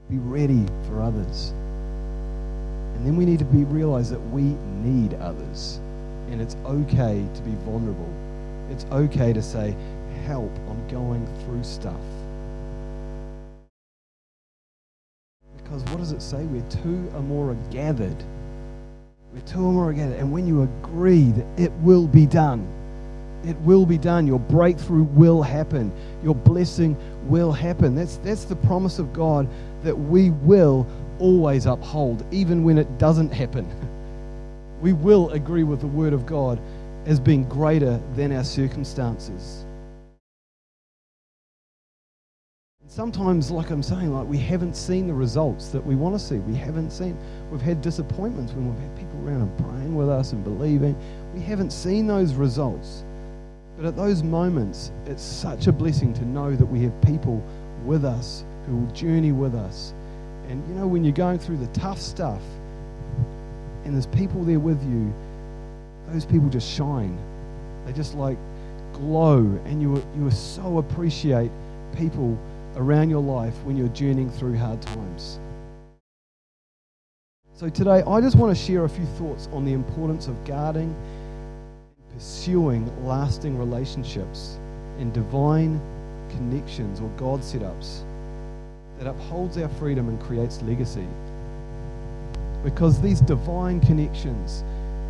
Be 0.10 0.18
ready 0.18 0.66
for 0.88 1.00
others. 1.00 1.54
And 2.96 3.06
then 3.06 3.16
we 3.16 3.24
need 3.24 3.38
to 3.38 3.46
be 3.46 3.66
realize 3.66 4.10
that 4.10 4.20
we 4.32 4.42
need 4.82 5.14
others. 5.16 5.80
And 6.32 6.42
it's 6.42 6.56
okay 6.66 7.24
to 7.36 7.42
be 7.42 7.52
vulnerable. 7.66 8.12
It's 8.72 8.86
okay 8.86 9.32
to 9.32 9.44
say, 9.44 9.76
help, 10.26 10.52
I'm 10.68 10.88
going 10.88 11.28
through 11.44 11.64
stuff. 11.64 12.02
Because 15.58 15.84
what 15.84 15.98
does 15.98 16.14
it 16.14 16.22
say? 16.22 16.46
Where 16.46 16.68
two 16.68 17.12
or 17.14 17.22
more 17.22 17.52
are 17.52 17.70
gathered. 17.70 18.24
Where 19.32 19.44
two 19.44 19.60
or 19.60 19.72
more 19.72 19.90
are 19.90 19.94
gathered. 19.94 20.18
And 20.18 20.32
when 20.32 20.48
you 20.48 20.64
agree 20.64 21.30
that 21.32 21.46
it 21.60 21.72
will 21.74 22.08
be 22.08 22.26
done, 22.26 22.68
it 23.48 23.58
will 23.62 23.86
be 23.86 23.98
done. 23.98 24.28
Your 24.28 24.40
breakthrough 24.40 25.04
will 25.04 25.42
happen. 25.42 25.92
Your 26.24 26.36
blessing 26.36 26.96
will 27.30 27.52
happen. 27.52 27.96
That's, 27.96 28.18
that's 28.18 28.46
the 28.46 28.56
promise 28.56 29.00
of 29.00 29.14
God 29.14 29.48
that 29.84 29.96
we 29.96 30.30
will 30.32 30.88
always 31.20 31.66
uphold, 31.66 32.26
even 32.32 32.64
when 32.64 32.78
it 32.78 32.98
doesn't 32.98 33.32
happen. 33.32 33.70
We 34.82 34.92
will 34.92 35.30
agree 35.32 35.64
with 35.64 35.80
the 35.80 35.88
Word 35.88 36.12
of 36.12 36.26
God 36.26 36.60
as 37.06 37.18
being 37.20 37.48
greater 37.48 38.00
than 38.16 38.34
our 38.34 38.44
circumstances. 38.44 39.66
sometimes, 42.96 43.52
like 43.52 43.72
I'm 43.72 43.84
saying, 43.84 44.14
like 44.14 44.26
we 44.26 44.38
haven't 44.38 44.76
seen 44.76 45.06
the 45.06 45.14
results 45.14 45.68
that 45.70 45.86
we 45.86 45.96
want 45.96 46.16
to 46.16 46.20
see. 46.20 46.38
We 46.38 46.56
haven't 46.56 46.92
seen, 46.92 47.18
we've 47.52 47.62
had 47.62 47.82
disappointments 47.82 48.54
when 48.54 48.70
we've 48.70 48.82
had 48.82 48.96
people 48.96 49.20
around 49.28 49.42
and 49.42 49.58
praying 49.58 49.96
with 49.96 50.08
us 50.08 50.32
and 50.32 50.44
believing. 50.46 50.96
We 51.34 51.42
haven't 51.42 51.72
seen 51.72 52.08
those 52.08 52.36
results. 52.36 53.04
But 53.78 53.86
at 53.86 53.96
those 53.96 54.24
moments, 54.24 54.92
it's 55.06 55.24
such 55.24 55.68
a 55.68 55.72
blessing 55.72 56.14
to 56.14 56.26
know 56.26 56.56
that 56.56 56.66
we 56.66 56.82
have 56.84 57.02
people 57.02 57.44
with 57.86 58.06
us 58.06 58.44
who 58.66 58.78
will 58.78 58.92
journey 58.92 59.32
with 59.32 59.54
us. 59.54 59.94
And 60.48 60.66
you 60.70 60.76
know, 60.76 60.88
when 60.88 61.04
you're 61.04 61.14
going 61.14 61.40
through 61.40 61.58
the 61.58 61.68
tough 61.68 62.00
stuff 62.00 62.42
and 63.84 63.94
there's 63.94 64.08
people 64.08 64.44
there 64.44 64.60
with 64.60 64.82
you, 64.84 65.14
those 66.08 66.26
people 66.26 66.50
just 66.50 66.70
shine. 66.70 67.18
They 67.86 67.94
just 67.94 68.16
like 68.16 68.38
glow, 68.94 69.40
and 69.66 69.82
you, 69.82 70.04
you 70.18 70.32
so 70.32 70.78
appreciate 70.78 71.52
people 71.98 72.38
around 72.78 73.10
your 73.10 73.22
life 73.22 73.54
when 73.64 73.76
you're 73.78 73.88
journeying 73.90 74.30
through 74.32 74.58
hard 74.58 74.82
times. 74.82 75.40
So, 77.54 77.70
today, 77.70 78.04
I 78.06 78.20
just 78.22 78.36
want 78.36 78.56
to 78.56 78.64
share 78.64 78.84
a 78.84 78.90
few 78.90 79.06
thoughts 79.18 79.48
on 79.54 79.64
the 79.66 79.74
importance 79.74 80.28
of 80.28 80.44
guarding 80.46 80.94
pursuing 82.16 82.90
lasting 83.06 83.58
relationships 83.58 84.58
and 85.00 85.14
divine 85.14 85.80
connections 86.30 87.02
or 87.02 87.10
God 87.18 87.42
setups 87.42 88.04
that 88.98 89.08
upholds 89.08 89.58
our 89.58 89.68
freedom 89.68 90.08
and 90.08 90.20
creates 90.22 90.62
legacy. 90.62 91.08
Because 92.64 93.02
these 93.02 93.20
divine 93.20 93.82
connections 93.82 94.64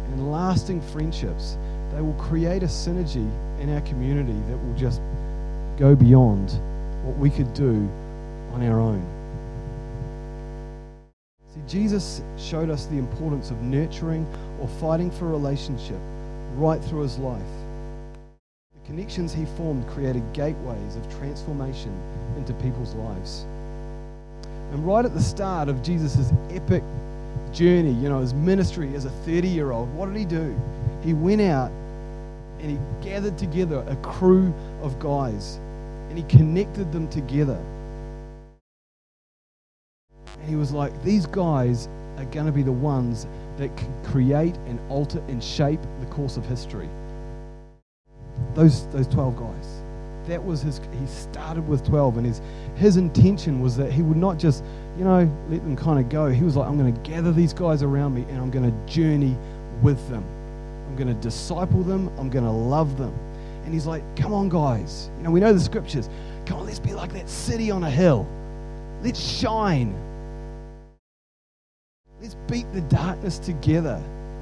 and 0.08 0.32
lasting 0.32 0.82
friendships, 0.82 1.58
they 1.94 2.02
will 2.02 2.14
create 2.14 2.64
a 2.64 2.68
synergy 2.68 3.30
in 3.60 3.74
our 3.74 3.82
community 3.82 4.38
that 4.50 4.58
will 4.58 4.76
just 4.76 5.00
go 5.78 5.96
beyond 5.96 6.60
what 7.04 7.16
we 7.18 7.30
could 7.30 7.54
do 7.54 7.88
on 8.52 8.64
our 8.64 8.80
own. 8.80 9.06
See, 11.54 11.62
Jesus 11.68 12.24
showed 12.38 12.72
us 12.72 12.88
the 12.88 12.98
importance 12.98 13.52
of 13.52 13.62
nurturing 13.62 14.26
or 14.60 14.68
fighting 14.68 15.12
for 15.12 15.28
relationship 15.28 16.00
right 16.58 16.84
through 16.84 17.02
his 17.02 17.18
life. 17.20 17.42
The 18.74 18.88
connections 18.88 19.34
he 19.34 19.46
formed 19.58 19.88
created 19.88 20.24
gateways 20.34 20.96
of 20.96 21.10
transformation 21.20 21.92
into 22.38 22.54
people's 22.56 22.96
lives. 22.96 23.46
And 24.72 24.86
right 24.86 25.06
at 25.06 25.14
the 25.14 25.22
start 25.22 25.70
of 25.70 25.84
Jesus' 25.84 26.32
epic 26.50 26.84
journey, 27.54 27.92
you 27.94 28.10
know, 28.10 28.20
his 28.20 28.34
ministry 28.34 28.94
as 28.96 29.06
a 29.06 29.10
30 29.10 29.48
year 29.48 29.72
old, 29.72 29.94
what 29.94 30.08
did 30.08 30.18
he 30.18 30.26
do? 30.26 30.60
He 31.04 31.14
went 31.14 31.42
out 31.42 31.72
and 32.60 32.72
he 32.72 32.80
gathered 33.08 33.38
together 33.38 33.86
a 33.88 33.96
crew 33.98 34.54
of 34.82 35.00
guys 35.00 35.58
and 36.10 36.18
he 36.18 36.24
connected 36.26 36.92
them 36.92 37.08
together. 37.10 37.62
And 40.40 40.50
he 40.50 40.56
was 40.56 40.72
like, 40.72 41.04
these 41.04 41.26
guys 41.26 41.88
are 42.18 42.26
going 42.26 42.46
to 42.46 42.52
be 42.52 42.64
the 42.64 42.72
ones 42.72 43.28
that 43.58 43.76
can 43.78 44.04
create 44.04 44.56
and 44.68 44.80
alter 44.90 45.24
and 45.28 45.44
shape 45.44 45.82
the 46.00 46.06
course 46.08 46.38
of 46.38 46.46
history. 46.46 46.90
Those, 48.54 48.88
those 48.88 49.08
12 49.08 49.38
guys. 49.38 49.82
That 50.28 50.44
was 50.44 50.62
his, 50.62 50.82
he 51.00 51.06
started 51.06 51.68
with 51.68 51.86
12, 51.86 52.18
and 52.18 52.26
his, 52.26 52.42
his 52.76 52.98
intention 52.98 53.62
was 53.62 53.78
that 53.78 53.92
he 53.92 54.02
would 54.02 54.18
not 54.18 54.38
just, 54.38 54.64
you 54.98 55.04
know, 55.04 55.32
let 55.50 55.64
them 55.64 55.76
kind 55.76 56.00
of 56.00 56.10
go. 56.10 56.30
He 56.30 56.44
was 56.44 56.56
like, 56.56 56.68
I'm 56.68 56.78
going 56.78 56.94
to 56.94 57.10
gather 57.10 57.32
these 57.32 57.54
guys 57.54 57.84
around 57.84 58.16
me 58.16 58.26
and 58.30 58.40
I'm 58.40 58.50
going 58.50 58.66
to 58.66 58.94
journey 58.94 59.38
with 59.82 60.10
them. 60.10 60.26
I'm 60.88 60.96
going 60.96 61.08
to 61.08 61.22
disciple 61.22 61.84
them. 61.84 62.10
I'm 62.18 62.30
going 62.30 62.46
to 62.46 62.52
love 62.52 62.98
them. 62.98 63.14
And 63.66 63.74
he's 63.74 63.86
like, 63.86 64.04
come 64.16 64.34
on, 64.34 64.50
guys. 64.50 65.10
You 65.18 65.24
know, 65.24 65.32
we 65.32 65.40
know 65.40 65.54
the 65.54 65.60
scriptures. 65.60 66.10
Come 66.46 66.60
on, 66.60 66.66
let's 66.66 66.80
be 66.80 66.94
like 66.94 67.14
that 67.14 67.30
city 67.30 67.72
on 67.72 67.84
a 67.84 67.90
hill. 67.90 68.28
Let's 69.02 69.20
shine. 69.20 69.96
Let's 72.22 72.36
beat 72.48 72.72
the 72.74 72.82
darkness 72.82 73.40
together. 73.40 74.02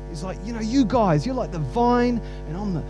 He's 0.10 0.24
like, 0.24 0.38
you 0.46 0.54
know, 0.54 0.60
you 0.60 0.86
guys, 0.86 1.26
you're 1.26 1.36
like 1.36 1.52
the 1.52 1.60
vine, 1.60 2.22
and 2.48 2.58
I'm 2.58 2.74
the. 2.74 2.84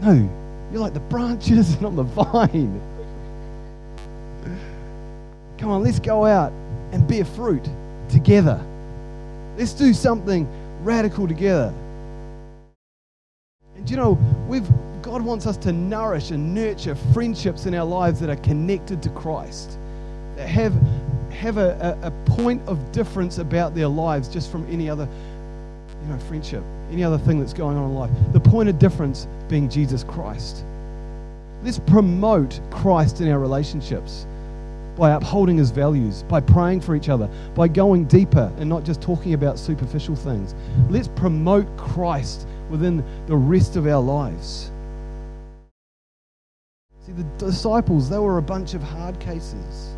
No, 0.00 0.28
you're 0.72 0.80
like 0.80 0.94
the 0.94 1.00
branches, 1.00 1.74
and 1.76 1.86
I'm 1.86 1.96
the 1.96 2.02
vine. 2.02 2.80
Come 5.58 5.70
on, 5.70 5.82
let's 5.82 6.00
go 6.00 6.24
out 6.24 6.52
and 6.92 7.06
bear 7.06 7.24
fruit 7.24 7.68
together. 8.08 8.60
Let's 9.56 9.72
do 9.72 9.94
something 9.94 10.46
radical 10.82 11.26
together. 11.26 11.72
And 13.76 13.88
you 13.88 13.96
know, 13.96 14.18
we've 14.48 14.68
God 15.02 15.22
wants 15.22 15.46
us 15.46 15.56
to 15.58 15.72
nourish 15.72 16.32
and 16.32 16.52
nurture 16.52 16.96
friendships 17.14 17.66
in 17.66 17.74
our 17.74 17.84
lives 17.84 18.18
that 18.18 18.28
are 18.28 18.36
connected 18.36 19.00
to 19.04 19.08
Christ, 19.10 19.78
that 20.34 20.48
have 20.48 20.74
have 21.30 21.58
a, 21.58 21.98
a, 22.02 22.10
point 22.30 22.62
of 22.68 22.92
difference 22.92 23.38
about 23.38 23.74
their 23.74 23.88
lives 23.88 24.28
just 24.28 24.50
from 24.50 24.66
any 24.70 24.88
other 24.88 25.08
you 26.02 26.08
know, 26.08 26.18
friendship, 26.20 26.62
any 26.90 27.04
other 27.04 27.18
thing 27.18 27.40
that's 27.40 27.52
going 27.52 27.76
on 27.76 27.90
in 27.90 27.94
life. 27.94 28.10
The 28.32 28.40
point 28.40 28.68
of 28.68 28.78
difference 28.78 29.26
being 29.48 29.68
Jesus 29.68 30.04
Christ. 30.04 30.64
Let's 31.62 31.78
promote 31.78 32.60
Christ 32.70 33.20
in 33.20 33.28
our 33.28 33.38
relationships 33.38 34.26
by 34.96 35.10
upholding 35.10 35.58
his 35.58 35.70
values, 35.70 36.22
by 36.24 36.40
praying 36.40 36.80
for 36.80 36.96
each 36.96 37.08
other, 37.08 37.28
by 37.54 37.68
going 37.68 38.04
deeper 38.06 38.52
and 38.58 38.68
not 38.68 38.84
just 38.84 39.02
talking 39.02 39.34
about 39.34 39.58
superficial 39.58 40.16
things. 40.16 40.54
Let's 40.88 41.08
promote 41.08 41.76
Christ 41.76 42.46
within 42.70 43.04
the 43.26 43.36
rest 43.36 43.76
of 43.76 43.86
our 43.86 44.00
lives. 44.00 44.70
See, 47.04 47.12
the 47.12 47.24
disciples, 47.38 48.08
they 48.08 48.18
were 48.18 48.38
a 48.38 48.42
bunch 48.42 48.74
of 48.74 48.82
hard 48.82 49.20
cases. 49.20 49.95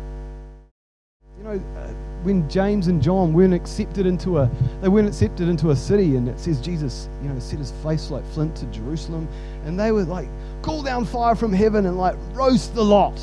You 1.39 1.45
know, 1.45 1.61
uh, 1.77 1.87
when 2.23 2.49
James 2.49 2.87
and 2.87 3.01
John 3.01 3.31
weren't 3.31 3.53
accepted 3.53 4.05
into 4.05 4.39
a, 4.39 4.51
they 4.81 4.89
weren't 4.89 5.07
accepted 5.07 5.47
into 5.47 5.69
a 5.69 5.75
city, 5.75 6.17
and 6.17 6.27
it 6.27 6.37
says 6.37 6.59
Jesus, 6.59 7.07
you 7.23 7.29
know, 7.29 7.39
set 7.39 7.59
his 7.59 7.71
face 7.81 8.11
like 8.11 8.25
flint 8.33 8.57
to 8.57 8.65
Jerusalem, 8.65 9.25
and 9.63 9.79
they 9.79 9.93
were 9.93 10.03
like, 10.03 10.27
call 10.61 10.83
down 10.83 11.05
fire 11.05 11.35
from 11.35 11.53
heaven 11.53 11.85
and 11.85 11.97
like 11.97 12.15
roast 12.33 12.75
the 12.75 12.83
lot. 12.83 13.17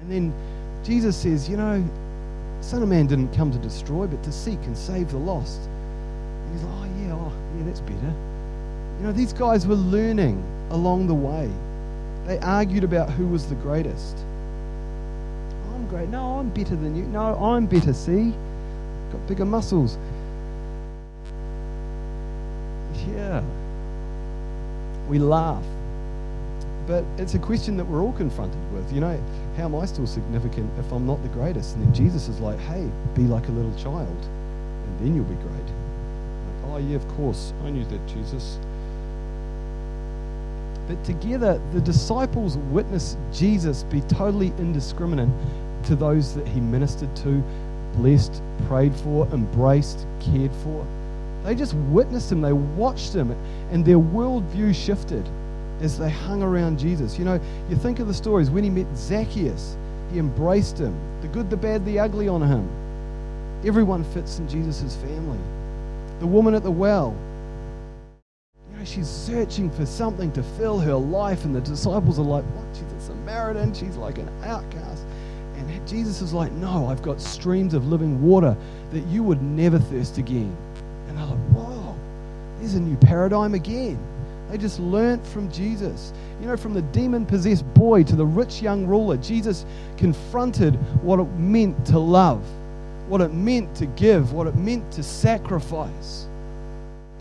And 0.00 0.08
then 0.08 0.32
Jesus 0.84 1.16
says, 1.16 1.48
you 1.48 1.56
know, 1.56 1.84
Son 2.60 2.84
of 2.84 2.88
Man 2.88 3.08
didn't 3.08 3.34
come 3.34 3.50
to 3.50 3.58
destroy, 3.58 4.06
but 4.06 4.22
to 4.22 4.30
seek 4.30 4.60
and 4.62 4.76
save 4.76 5.10
the 5.10 5.18
lost. 5.18 5.58
And 5.62 6.52
he's 6.52 6.62
like, 6.62 6.72
oh 6.72 6.84
yeah, 7.00 7.14
oh 7.14 7.32
yeah, 7.58 7.64
that's 7.64 7.80
better. 7.80 8.14
You 9.00 9.06
know, 9.06 9.12
these 9.12 9.32
guys 9.32 9.66
were 9.66 9.74
learning 9.74 10.40
along 10.70 11.08
the 11.08 11.14
way. 11.14 11.50
They 12.26 12.38
argued 12.38 12.84
about 12.84 13.10
who 13.10 13.26
was 13.26 13.48
the 13.48 13.56
greatest. 13.56 14.24
I'm 15.82 15.88
great. 15.88 16.08
No, 16.10 16.38
I'm 16.38 16.48
better 16.50 16.76
than 16.76 16.94
you. 16.94 17.02
No, 17.06 17.34
I'm 17.42 17.66
better. 17.66 17.92
See, 17.92 18.32
got 19.10 19.26
bigger 19.26 19.44
muscles. 19.44 19.98
Yeah. 23.08 23.42
We 25.08 25.18
laugh. 25.18 25.64
But 26.86 27.04
it's 27.18 27.34
a 27.34 27.38
question 27.40 27.76
that 27.78 27.84
we're 27.84 28.00
all 28.00 28.12
confronted 28.12 28.60
with. 28.72 28.92
You 28.92 29.00
know, 29.00 29.20
how 29.56 29.64
am 29.64 29.74
I 29.74 29.84
still 29.86 30.06
significant 30.06 30.70
if 30.78 30.92
I'm 30.92 31.04
not 31.04 31.20
the 31.24 31.28
greatest? 31.30 31.74
And 31.74 31.84
then 31.84 31.92
Jesus 31.92 32.28
is 32.28 32.38
like, 32.38 32.60
hey, 32.60 32.88
be 33.14 33.22
like 33.22 33.48
a 33.48 33.52
little 33.52 33.74
child, 33.76 34.06
and 34.08 35.00
then 35.00 35.16
you'll 35.16 35.24
be 35.24 35.34
great. 35.34 35.66
Like, 36.62 36.66
oh, 36.66 36.76
yeah, 36.76 36.94
of 36.94 37.08
course. 37.16 37.52
I 37.64 37.70
knew 37.70 37.84
that, 37.86 38.06
Jesus. 38.06 38.56
But 40.86 41.02
together, 41.04 41.60
the 41.72 41.80
disciples 41.80 42.56
witness 42.70 43.16
Jesus 43.32 43.82
be 43.84 44.00
totally 44.02 44.52
indiscriminate 44.58 45.28
to 45.84 45.96
those 45.96 46.34
that 46.34 46.46
he 46.46 46.60
ministered 46.60 47.14
to, 47.16 47.42
blessed, 47.94 48.42
prayed 48.66 48.94
for, 48.94 49.26
embraced, 49.28 50.06
cared 50.20 50.52
for. 50.62 50.86
They 51.44 51.54
just 51.54 51.74
witnessed 51.74 52.30
him, 52.30 52.40
they 52.40 52.52
watched 52.52 53.12
him, 53.12 53.32
and 53.70 53.84
their 53.84 53.98
worldview 53.98 54.74
shifted 54.74 55.28
as 55.80 55.98
they 55.98 56.10
hung 56.10 56.42
around 56.42 56.78
Jesus. 56.78 57.18
You 57.18 57.24
know, 57.24 57.40
you 57.68 57.76
think 57.76 57.98
of 57.98 58.06
the 58.06 58.14
stories 58.14 58.50
when 58.50 58.64
he 58.64 58.70
met 58.70 58.86
Zacchaeus, 58.96 59.76
he 60.12 60.18
embraced 60.18 60.78
him, 60.78 60.94
the 61.20 61.28
good, 61.28 61.50
the 61.50 61.56
bad, 61.56 61.84
the 61.84 61.98
ugly 61.98 62.28
on 62.28 62.42
him. 62.42 62.68
Everyone 63.64 64.04
fits 64.04 64.38
in 64.38 64.48
Jesus' 64.48 64.96
family. 64.96 65.38
The 66.20 66.26
woman 66.26 66.54
at 66.54 66.62
the 66.62 66.70
well, 66.70 67.16
you 68.70 68.78
know, 68.78 68.84
she's 68.84 69.08
searching 69.08 69.70
for 69.70 69.86
something 69.86 70.30
to 70.32 70.42
fill 70.42 70.78
her 70.78 70.94
life, 70.94 71.44
and 71.44 71.54
the 71.54 71.60
disciples 71.60 72.18
are 72.18 72.24
like, 72.24 72.44
What? 72.44 72.66
She's 72.76 72.92
a 72.92 73.00
Samaritan, 73.00 73.74
she's 73.74 73.96
like 73.96 74.18
an 74.18 74.28
outcast. 74.44 75.04
And 75.68 75.88
Jesus 75.88 76.20
is 76.20 76.32
like, 76.32 76.52
No, 76.52 76.86
I've 76.86 77.02
got 77.02 77.20
streams 77.20 77.74
of 77.74 77.86
living 77.86 78.22
water 78.22 78.56
that 78.90 79.06
you 79.06 79.22
would 79.22 79.42
never 79.42 79.78
thirst 79.78 80.18
again. 80.18 80.54
And 81.08 81.16
they're 81.16 81.26
like, 81.26 81.38
Whoa, 81.50 81.96
there's 82.58 82.74
a 82.74 82.80
new 82.80 82.96
paradigm 82.96 83.54
again. 83.54 83.98
They 84.50 84.58
just 84.58 84.78
learnt 84.80 85.26
from 85.26 85.50
Jesus. 85.50 86.12
You 86.40 86.46
know, 86.46 86.56
from 86.56 86.74
the 86.74 86.82
demon 86.82 87.24
possessed 87.24 87.64
boy 87.74 88.02
to 88.04 88.16
the 88.16 88.26
rich 88.26 88.60
young 88.60 88.86
ruler, 88.86 89.16
Jesus 89.16 89.64
confronted 89.96 90.74
what 91.02 91.18
it 91.18 91.30
meant 91.38 91.86
to 91.86 91.98
love, 91.98 92.44
what 93.08 93.20
it 93.20 93.32
meant 93.32 93.74
to 93.76 93.86
give, 93.86 94.32
what 94.32 94.46
it 94.46 94.56
meant 94.56 94.90
to 94.92 95.02
sacrifice. 95.02 96.26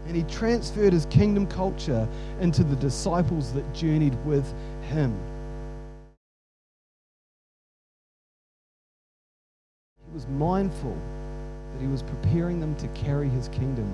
And 0.07 0.15
he 0.15 0.23
transferred 0.23 0.91
his 0.91 1.05
kingdom 1.05 1.47
culture 1.47 2.05
into 2.41 2.65
the 2.65 2.75
disciples 2.75 3.53
that 3.53 3.73
journeyed 3.73 4.17
with 4.25 4.51
him. 4.89 5.17
Was 10.21 10.27
mindful 10.37 10.95
that 11.73 11.81
he 11.81 11.87
was 11.87 12.03
preparing 12.03 12.59
them 12.59 12.75
to 12.75 12.87
carry 12.89 13.27
his 13.29 13.47
kingdom 13.47 13.87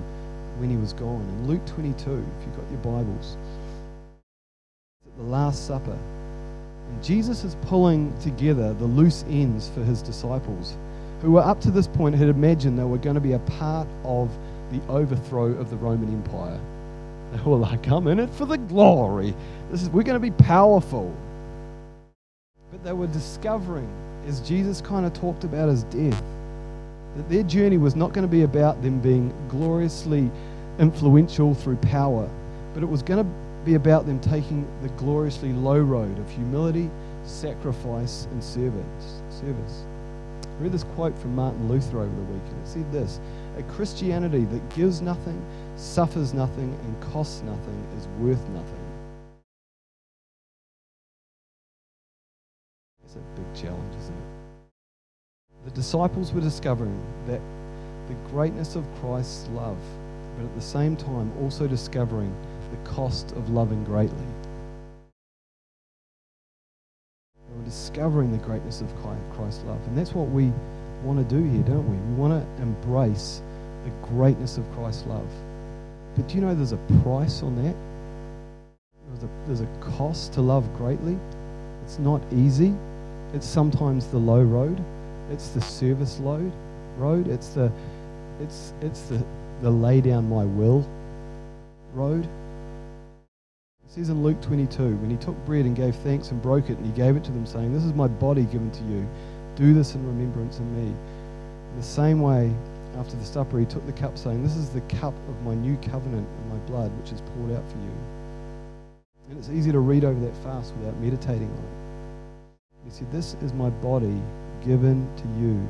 when 0.58 0.68
he 0.68 0.76
was 0.76 0.92
gone. 0.92 1.22
In 1.22 1.48
Luke 1.48 1.64
22, 1.64 1.94
if 2.02 2.46
you've 2.46 2.56
got 2.56 2.70
your 2.70 2.80
Bibles, 2.80 3.38
at 5.06 5.16
the 5.16 5.22
Last 5.22 5.66
Supper. 5.66 5.96
And 6.88 7.02
Jesus 7.02 7.44
is 7.44 7.56
pulling 7.62 8.12
together 8.20 8.74
the 8.74 8.84
loose 8.84 9.24
ends 9.30 9.70
for 9.70 9.82
his 9.82 10.02
disciples, 10.02 10.76
who 11.22 11.30
were 11.30 11.40
up 11.40 11.62
to 11.62 11.70
this 11.70 11.88
point 11.88 12.14
had 12.14 12.28
imagined 12.28 12.78
they 12.78 12.84
were 12.84 12.98
going 12.98 13.14
to 13.14 13.22
be 13.22 13.32
a 13.32 13.38
part 13.38 13.88
of 14.04 14.30
the 14.70 14.82
overthrow 14.88 15.46
of 15.46 15.70
the 15.70 15.76
Roman 15.76 16.12
Empire. 16.12 16.60
They 17.32 17.42
were 17.42 17.56
like, 17.56 17.86
I'm 17.88 18.06
in 18.06 18.20
it 18.20 18.28
for 18.30 18.44
the 18.44 18.58
glory. 18.58 19.34
This 19.70 19.82
is, 19.82 19.88
we're 19.88 20.02
going 20.02 20.20
to 20.20 20.30
be 20.30 20.30
powerful. 20.44 21.14
But 22.70 22.84
they 22.84 22.92
were 22.92 23.06
discovering, 23.06 23.88
as 24.28 24.40
Jesus 24.40 24.82
kind 24.82 25.06
of 25.06 25.14
talked 25.14 25.44
about 25.44 25.70
his 25.70 25.84
death, 25.84 26.22
that 27.16 27.28
their 27.30 27.42
journey 27.42 27.78
was 27.78 27.96
not 27.96 28.12
going 28.12 28.26
to 28.26 28.30
be 28.30 28.42
about 28.42 28.80
them 28.82 29.00
being 29.00 29.32
gloriously 29.48 30.30
influential 30.78 31.54
through 31.54 31.76
power, 31.76 32.28
but 32.74 32.82
it 32.82 32.86
was 32.86 33.02
going 33.02 33.24
to 33.24 33.30
be 33.64 33.74
about 33.74 34.06
them 34.06 34.20
taking 34.20 34.68
the 34.82 34.88
gloriously 34.90 35.52
low 35.52 35.78
road 35.80 36.18
of 36.18 36.30
humility, 36.30 36.90
sacrifice, 37.24 38.26
and 38.30 38.44
service. 38.44 39.22
service. 39.30 39.84
I 40.42 40.62
read 40.62 40.72
this 40.72 40.84
quote 40.94 41.16
from 41.18 41.34
Martin 41.34 41.66
Luther 41.68 42.00
over 42.00 42.14
the 42.14 42.22
weekend. 42.22 42.62
It 42.62 42.68
said 42.68 42.92
this 42.92 43.20
A 43.56 43.62
Christianity 43.62 44.44
that 44.44 44.68
gives 44.74 45.00
nothing, 45.00 45.42
suffers 45.76 46.34
nothing, 46.34 46.78
and 46.84 47.12
costs 47.12 47.42
nothing 47.42 47.86
is 47.96 48.06
worth 48.20 48.46
nothing. 48.50 48.84
It's 53.04 53.16
a 53.16 53.40
big 53.40 53.54
challenge? 53.54 53.97
The 55.68 55.74
disciples 55.74 56.32
were 56.32 56.40
discovering 56.40 56.98
that 57.26 57.42
the 58.08 58.14
greatness 58.30 58.74
of 58.74 58.86
Christ's 59.02 59.48
love, 59.48 59.76
but 60.34 60.46
at 60.46 60.54
the 60.54 60.62
same 60.62 60.96
time 60.96 61.30
also 61.42 61.66
discovering 61.66 62.34
the 62.70 62.90
cost 62.90 63.32
of 63.32 63.50
loving 63.50 63.84
greatly. 63.84 64.16
They 67.36 67.58
were 67.58 67.64
discovering 67.66 68.32
the 68.32 68.38
greatness 68.38 68.80
of 68.80 68.88
Christ's 69.34 69.62
love. 69.64 69.86
And 69.88 69.98
that's 69.98 70.14
what 70.14 70.30
we 70.30 70.54
want 71.04 71.18
to 71.18 71.36
do 71.36 71.44
here, 71.46 71.62
don't 71.64 71.86
we? 71.86 71.98
We 71.98 72.14
want 72.14 72.32
to 72.32 72.62
embrace 72.62 73.42
the 73.84 73.90
greatness 74.06 74.56
of 74.56 74.64
Christ's 74.72 75.04
love. 75.04 75.28
But 76.16 76.28
do 76.28 76.36
you 76.36 76.40
know 76.40 76.54
there's 76.54 76.72
a 76.72 76.78
price 77.02 77.42
on 77.42 77.62
that? 77.62 77.76
There's 79.10 79.22
a, 79.22 79.28
there's 79.44 79.60
a 79.60 79.68
cost 79.98 80.32
to 80.32 80.40
love 80.40 80.64
greatly. 80.78 81.18
It's 81.84 81.98
not 81.98 82.22
easy. 82.32 82.74
It's 83.34 83.46
sometimes 83.46 84.06
the 84.06 84.16
low 84.16 84.40
road. 84.42 84.82
It's 85.30 85.48
the 85.50 85.60
service 85.60 86.20
load 86.20 86.52
road. 86.96 87.28
It's 87.28 87.48
the 87.48 87.72
it's 88.40 88.72
it's 88.80 89.02
the, 89.02 89.24
the 89.62 89.70
lay 89.70 90.00
down 90.00 90.28
my 90.28 90.44
will 90.44 90.86
road. 91.92 92.28
It 93.84 93.92
says 93.92 94.10
in 94.10 94.22
Luke 94.22 94.40
22, 94.42 94.96
when 94.96 95.08
he 95.08 95.16
took 95.16 95.34
bread 95.46 95.64
and 95.64 95.74
gave 95.74 95.94
thanks 95.96 96.30
and 96.30 96.42
broke 96.42 96.68
it, 96.68 96.76
and 96.76 96.84
he 96.84 96.92
gave 96.92 97.16
it 97.16 97.24
to 97.24 97.32
them, 97.32 97.46
saying, 97.46 97.72
This 97.72 97.84
is 97.84 97.94
my 97.94 98.06
body 98.06 98.42
given 98.44 98.70
to 98.70 98.84
you. 98.84 99.08
Do 99.56 99.72
this 99.72 99.94
in 99.94 100.06
remembrance 100.06 100.58
of 100.58 100.66
me. 100.66 100.88
In 100.88 101.76
the 101.76 101.82
same 101.82 102.20
way, 102.20 102.52
after 102.98 103.16
the 103.16 103.24
supper, 103.24 103.58
he 103.58 103.64
took 103.64 103.86
the 103.86 103.92
cup, 103.92 104.18
saying, 104.18 104.42
This 104.42 104.56
is 104.56 104.68
the 104.68 104.82
cup 104.82 105.14
of 105.28 105.42
my 105.42 105.54
new 105.54 105.76
covenant 105.78 106.28
in 106.28 106.48
my 106.50 106.58
blood, 106.66 106.92
which 107.00 107.12
is 107.12 107.22
poured 107.22 107.52
out 107.52 107.66
for 107.70 107.78
you. 107.78 107.92
And 109.30 109.38
it's 109.38 109.48
easy 109.48 109.72
to 109.72 109.80
read 109.80 110.04
over 110.04 110.20
that 110.20 110.36
fast 110.44 110.74
without 110.76 110.96
meditating 111.00 111.50
on 111.50 111.64
it. 111.64 112.84
He 112.84 112.90
said, 112.90 113.10
This 113.10 113.36
is 113.40 113.54
my 113.54 113.70
body 113.70 114.20
given 114.64 115.08
to 115.16 115.24
you. 115.40 115.66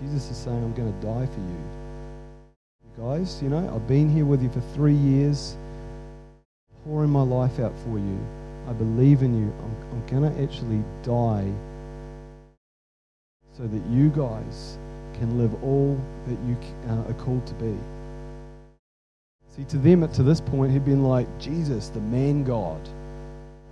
Jesus 0.00 0.30
is 0.30 0.36
saying, 0.36 0.62
I'm 0.62 0.74
going 0.74 0.92
to 0.92 1.06
die 1.06 1.26
for 1.26 1.40
you. 1.40 1.60
You 2.84 3.02
guys, 3.02 3.42
you 3.42 3.48
know, 3.48 3.72
I've 3.74 3.86
been 3.88 4.10
here 4.10 4.24
with 4.24 4.42
you 4.42 4.50
for 4.50 4.60
three 4.74 4.94
years, 4.94 5.56
pouring 6.84 7.10
my 7.10 7.22
life 7.22 7.58
out 7.60 7.72
for 7.84 7.98
you. 7.98 8.18
I 8.68 8.72
believe 8.72 9.22
in 9.22 9.38
you. 9.38 9.52
I'm, 9.62 9.76
I'm 9.92 10.06
going 10.06 10.34
to 10.34 10.42
actually 10.42 10.82
die 11.02 11.50
so 13.56 13.66
that 13.66 13.86
you 13.86 14.10
guys 14.10 14.78
can 15.14 15.38
live 15.38 15.54
all 15.64 15.98
that 16.26 16.38
you 16.46 16.56
uh, 16.88 17.10
are 17.10 17.14
called 17.14 17.46
to 17.46 17.54
be. 17.54 17.74
See, 19.56 19.64
to 19.64 19.78
them, 19.78 20.06
to 20.06 20.22
this 20.22 20.40
point, 20.40 20.72
he'd 20.72 20.84
been 20.84 21.04
like 21.04 21.26
Jesus, 21.38 21.88
the 21.88 22.00
man 22.00 22.44
God, 22.44 22.86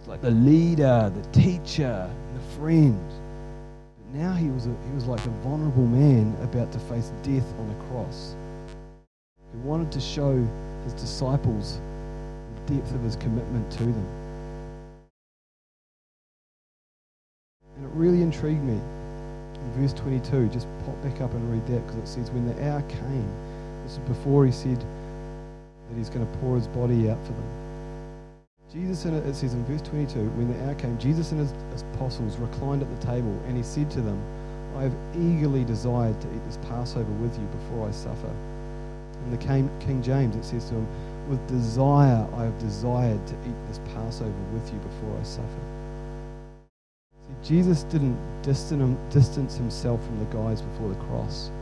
like 0.07 0.23
the 0.23 0.31
leader, 0.31 1.13
the 1.15 1.23
teacher, 1.39 2.11
the 2.35 2.57
friend. 2.57 2.99
Now 4.15 4.33
he 4.33 4.49
was, 4.49 4.67
a, 4.67 4.77
he 4.87 4.95
was 4.95 5.07
like 5.07 5.27
a 5.27 5.31
vulnerable 5.43 5.87
man 5.87 6.37
about 6.41 6.71
to 6.71 6.79
face 6.79 7.11
death 7.25 7.53
on 7.59 7.69
a 7.69 7.89
cross. 7.89 8.37
He 9.53 9.59
wanted 9.59 9.91
to 9.91 10.01
show 10.01 10.37
his 10.85 10.93
disciples 10.93 11.81
the 12.55 12.75
depth 12.75 12.95
of 12.95 13.03
his 13.03 13.17
commitment 13.17 13.69
to 13.73 13.83
them. 13.83 14.07
And 17.77 17.87
it 17.87 17.91
really 17.93 18.23
intrigued 18.23 18.63
me 18.63 18.81
in 19.65 19.73
verse 19.73 19.93
22, 19.95 20.49
just 20.49 20.69
pop 20.87 21.03
back 21.03 21.21
up 21.21 21.33
and 21.33 21.51
read 21.51 21.67
that 21.67 21.85
because 21.85 21.97
it 21.97 22.07
says, 22.07 22.31
When 22.31 22.47
the 22.47 22.71
hour 22.71 22.83
came, 22.83 23.29
this 23.83 23.95
is 23.95 23.99
before 23.99 24.47
he 24.47 24.53
said 24.53 24.79
that 24.79 25.97
he's 25.97 26.09
going 26.09 26.25
to 26.25 26.39
pour 26.39 26.55
his 26.55 26.69
body 26.69 27.11
out 27.11 27.21
for 27.27 27.33
them. 27.33 27.64
Jesus, 28.75 29.05
and 29.05 29.15
it 29.15 29.37
says 29.37 29.55
in 29.55 29.65
verse 29.67 29.83
22, 29.83 30.19
when 30.31 30.53
the 30.53 30.67
hour 30.67 30.75
came, 30.75 30.99
Jesus 30.99 31.31
and 31.31 31.41
his 31.41 31.53
apostles 31.95 32.37
reclined 32.39 32.83
at 32.83 32.91
the 32.91 33.07
table, 33.07 33.31
and 33.47 33.57
he 33.57 33.63
said 33.63 33.89
to 33.93 34.01
them, 34.01 34.21
I 34.77 34.83
have 34.83 34.97
eagerly 35.15 35.65
desired 35.65 36.21
to 36.21 36.27
eat 36.35 36.45
this 36.45 36.59
Passover 36.69 37.13
with 37.23 37.39
you 37.39 37.47
before 37.47 37.87
I 37.87 37.93
suffer. 37.93 38.35
In 39.27 39.31
the 39.31 39.37
King 39.39 40.03
James, 40.03 40.35
it 40.35 40.45
says 40.45 40.69
to 40.71 40.75
him, 40.75 40.89
With 41.29 41.47
desire 41.47 42.27
I 42.35 42.43
have 42.43 42.59
desired 42.59 43.25
to 43.29 43.35
eat 43.47 43.55
this 43.69 43.79
Passover 43.95 44.35
with 44.53 44.67
you 44.73 44.81
before 44.81 45.17
I 45.21 45.23
suffer. 45.23 45.65
See, 47.23 47.49
Jesus 47.55 47.85
didn't 47.85 48.19
distance 48.43 49.55
himself 49.57 50.05
from 50.05 50.19
the 50.19 50.37
guys 50.37 50.63
before 50.63 50.89
the 50.89 51.01
cross. 51.05 51.53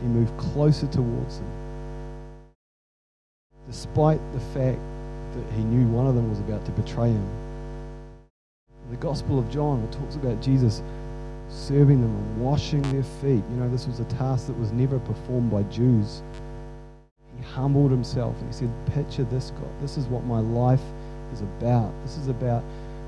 He 0.00 0.06
moved 0.06 0.34
closer 0.38 0.86
towards 0.86 1.36
them. 1.38 1.52
Despite 3.68 4.20
the 4.32 4.40
fact 4.40 4.80
that 5.34 5.52
he 5.54 5.64
knew 5.64 5.86
one 5.88 6.06
of 6.06 6.14
them 6.14 6.28
was 6.28 6.40
about 6.40 6.64
to 6.66 6.72
betray 6.72 7.08
him. 7.08 7.28
The 8.90 8.96
Gospel 8.96 9.38
of 9.38 9.50
John, 9.50 9.82
it 9.82 9.92
talks 9.92 10.16
about 10.16 10.40
Jesus 10.42 10.82
serving 11.48 12.00
them 12.00 12.14
and 12.14 12.40
washing 12.40 12.82
their 12.92 13.02
feet. 13.02 13.44
You 13.50 13.56
know, 13.56 13.68
this 13.68 13.86
was 13.86 14.00
a 14.00 14.04
task 14.04 14.46
that 14.46 14.58
was 14.58 14.72
never 14.72 14.98
performed 14.98 15.50
by 15.50 15.62
Jews. 15.64 16.22
He 17.36 17.42
humbled 17.44 17.90
himself 17.90 18.36
and 18.38 18.46
he 18.46 18.52
said, 18.52 18.70
Picture 18.94 19.24
this, 19.24 19.50
God. 19.52 19.80
This 19.80 19.96
is 19.96 20.06
what 20.06 20.24
my 20.24 20.40
life 20.40 20.82
is 21.32 21.40
about. 21.42 21.92
This 22.02 22.16
is 22.16 22.28
about 22.28 22.64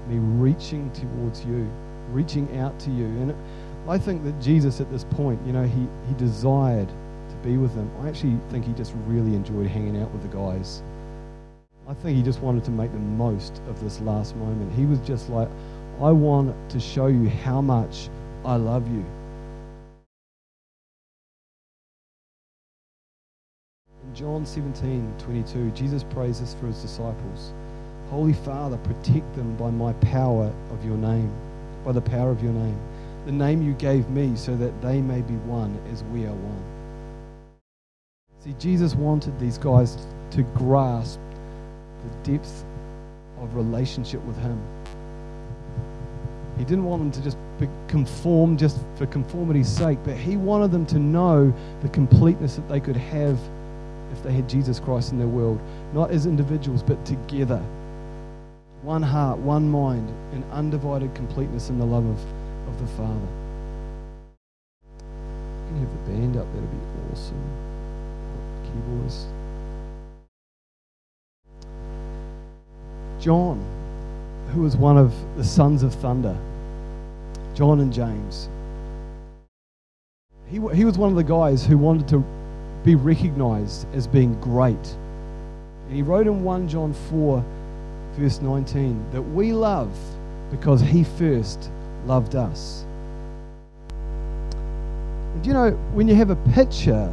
me 0.08 0.18
reaching 0.18 0.90
towards 0.92 1.44
you 1.44 1.70
reaching 2.10 2.58
out 2.58 2.78
to 2.80 2.90
you. 2.90 3.06
And 3.06 3.34
I 3.88 3.98
think 3.98 4.24
that 4.24 4.38
Jesus, 4.40 4.80
at 4.80 4.90
this 4.90 5.04
point, 5.04 5.40
you 5.46 5.52
know, 5.52 5.64
he, 5.64 5.86
he 6.08 6.14
desired 6.14 6.88
to 6.88 7.36
be 7.42 7.56
with 7.56 7.74
them. 7.74 7.90
I 8.02 8.08
actually 8.08 8.38
think 8.50 8.64
he 8.64 8.72
just 8.72 8.92
really 9.06 9.34
enjoyed 9.34 9.66
hanging 9.66 10.00
out 10.00 10.10
with 10.12 10.22
the 10.22 10.28
guys. 10.28 10.82
I 11.88 11.94
think 11.94 12.16
he 12.16 12.22
just 12.22 12.40
wanted 12.40 12.64
to 12.64 12.70
make 12.70 12.92
the 12.92 12.98
most 12.98 13.60
of 13.68 13.80
this 13.82 14.00
last 14.00 14.36
moment. 14.36 14.72
He 14.74 14.86
was 14.86 15.00
just 15.00 15.28
like, 15.30 15.48
I 16.00 16.10
want 16.10 16.54
to 16.70 16.80
show 16.80 17.06
you 17.08 17.28
how 17.28 17.60
much 17.60 18.08
I 18.44 18.56
love 18.56 18.88
you. 18.92 19.04
In 24.04 24.14
John 24.14 24.46
17 24.46 25.14
22, 25.18 25.70
Jesus 25.72 26.04
prays 26.04 26.40
this 26.40 26.54
for 26.54 26.66
his 26.66 26.82
disciples 26.82 27.52
Holy 28.10 28.32
Father, 28.32 28.78
protect 28.78 29.34
them 29.34 29.56
by 29.56 29.70
my 29.70 29.92
power 29.94 30.52
of 30.70 30.84
your 30.84 30.96
name 30.96 31.32
by 31.84 31.92
the 31.92 32.00
power 32.00 32.30
of 32.30 32.42
your 32.42 32.52
name, 32.52 32.78
the 33.26 33.32
name 33.32 33.62
you 33.62 33.74
gave 33.74 34.08
me, 34.10 34.36
so 34.36 34.56
that 34.56 34.80
they 34.82 35.00
may 35.00 35.20
be 35.22 35.34
one 35.34 35.78
as 35.92 36.04
we 36.04 36.26
are 36.26 36.34
one. 36.34 36.64
See, 38.40 38.54
Jesus 38.58 38.94
wanted 38.94 39.38
these 39.38 39.58
guys 39.58 39.96
to 40.30 40.42
grasp 40.42 41.20
the 42.02 42.32
depth 42.32 42.64
of 43.40 43.54
relationship 43.54 44.22
with 44.22 44.36
Him. 44.38 44.60
He 46.58 46.64
didn't 46.64 46.84
want 46.84 47.02
them 47.02 47.10
to 47.12 47.22
just 47.22 47.38
conform 47.88 48.56
just 48.56 48.78
for 48.96 49.06
conformity's 49.06 49.68
sake, 49.68 49.98
but 50.04 50.16
He 50.16 50.36
wanted 50.36 50.70
them 50.70 50.86
to 50.86 50.98
know 50.98 51.52
the 51.80 51.88
completeness 51.88 52.56
that 52.56 52.68
they 52.68 52.80
could 52.80 52.96
have 52.96 53.38
if 54.12 54.22
they 54.22 54.32
had 54.32 54.48
Jesus 54.48 54.78
Christ 54.78 55.12
in 55.12 55.18
their 55.18 55.28
world, 55.28 55.60
not 55.94 56.10
as 56.10 56.26
individuals, 56.26 56.82
but 56.82 57.02
together 57.06 57.62
one 58.82 59.02
heart, 59.02 59.38
one 59.38 59.70
mind, 59.70 60.08
an 60.32 60.44
undivided 60.50 61.14
completeness 61.14 61.68
in 61.68 61.78
the 61.78 61.84
love 61.84 62.04
of, 62.04 62.18
of 62.68 62.80
the 62.80 62.86
Father. 62.96 63.28
Can 64.98 65.76
you 65.76 65.86
have 65.86 66.04
the 66.04 66.10
band 66.10 66.36
up, 66.36 66.46
that'd 66.52 66.70
be 66.70 67.12
awesome. 67.12 67.40
Keyboards. 68.64 69.26
John, 73.22 73.64
who 74.52 74.62
was 74.62 74.76
one 74.76 74.98
of 74.98 75.14
the 75.36 75.44
sons 75.44 75.84
of 75.84 75.94
thunder, 75.94 76.36
John 77.54 77.80
and 77.80 77.92
James. 77.92 78.48
He, 80.48 80.58
he 80.74 80.84
was 80.84 80.98
one 80.98 81.08
of 81.08 81.16
the 81.16 81.22
guys 81.22 81.64
who 81.64 81.78
wanted 81.78 82.08
to 82.08 82.24
be 82.84 82.96
recognized 82.96 83.86
as 83.94 84.08
being 84.08 84.38
great. 84.40 84.96
And 85.86 85.94
he 85.94 86.02
wrote 86.02 86.26
in 86.26 86.42
1 86.42 86.68
John 86.68 86.92
4 86.92 87.44
verse 88.14 88.40
19, 88.40 89.10
that 89.12 89.22
we 89.22 89.52
love 89.52 89.90
because 90.50 90.80
he 90.80 91.04
first 91.04 91.70
loved 92.04 92.34
us. 92.34 92.84
And 93.90 95.46
you 95.46 95.52
know, 95.52 95.70
when 95.94 96.08
you 96.08 96.14
have 96.16 96.30
a 96.30 96.36
picture 96.54 97.12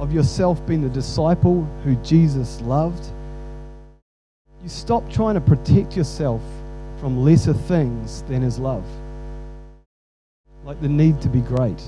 of 0.00 0.12
yourself 0.12 0.64
being 0.66 0.82
the 0.82 0.88
disciple 0.88 1.62
who 1.84 1.94
Jesus 1.96 2.60
loved, 2.62 3.04
you 4.62 4.68
stop 4.68 5.10
trying 5.10 5.34
to 5.34 5.40
protect 5.40 5.96
yourself 5.96 6.42
from 6.98 7.24
lesser 7.24 7.54
things 7.54 8.22
than 8.22 8.42
his 8.42 8.58
love, 8.58 8.84
like 10.64 10.80
the 10.80 10.88
need 10.88 11.20
to 11.22 11.28
be 11.28 11.40
great. 11.40 11.82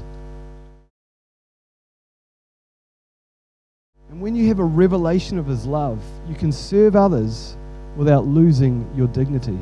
And 4.11 4.21
when 4.21 4.37
you 4.37 4.49
have 4.49 4.61
a 4.61 4.65
revelation 4.65 5.39
of 5.39 5.47
his 5.47 5.67
love, 5.67 6.03
you 6.29 6.35
can 6.35 6.53
serve 6.53 6.97
others 6.97 7.57
without 7.97 8.27
losing 8.27 8.89
your 8.97 9.09
dignity. 9.09 9.59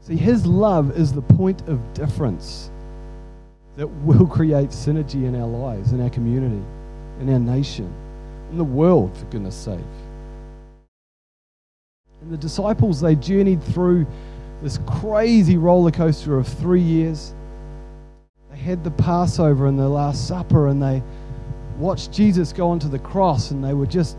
See, 0.00 0.16
His 0.16 0.46
love 0.46 0.98
is 0.98 1.14
the 1.14 1.22
point 1.22 1.62
of 1.68 1.80
difference 1.94 2.70
that 3.76 3.86
will 4.04 4.26
create 4.26 4.70
synergy 4.70 5.24
in 5.24 5.34
our 5.40 5.48
lives, 5.48 5.92
in 5.92 6.02
our 6.02 6.10
community, 6.10 6.62
in 7.20 7.32
our 7.32 7.38
nation, 7.38 7.92
in 8.50 8.58
the 8.58 8.64
world, 8.64 9.16
for 9.16 9.24
goodness 9.26 9.56
sake. 9.56 9.80
And 12.24 12.32
the 12.32 12.38
disciples, 12.38 13.02
they 13.02 13.16
journeyed 13.16 13.62
through 13.62 14.06
this 14.62 14.78
crazy 14.86 15.58
roller 15.58 15.90
coaster 15.90 16.38
of 16.38 16.48
three 16.48 16.80
years. 16.80 17.34
They 18.50 18.56
had 18.56 18.82
the 18.82 18.92
Passover 18.92 19.66
and 19.66 19.78
the 19.78 19.86
Last 19.86 20.26
Supper, 20.26 20.68
and 20.68 20.82
they 20.82 21.02
watched 21.78 22.12
Jesus 22.12 22.50
go 22.50 22.70
onto 22.70 22.88
the 22.88 22.98
cross, 22.98 23.50
and 23.50 23.62
they 23.62 23.74
were 23.74 23.84
just 23.84 24.16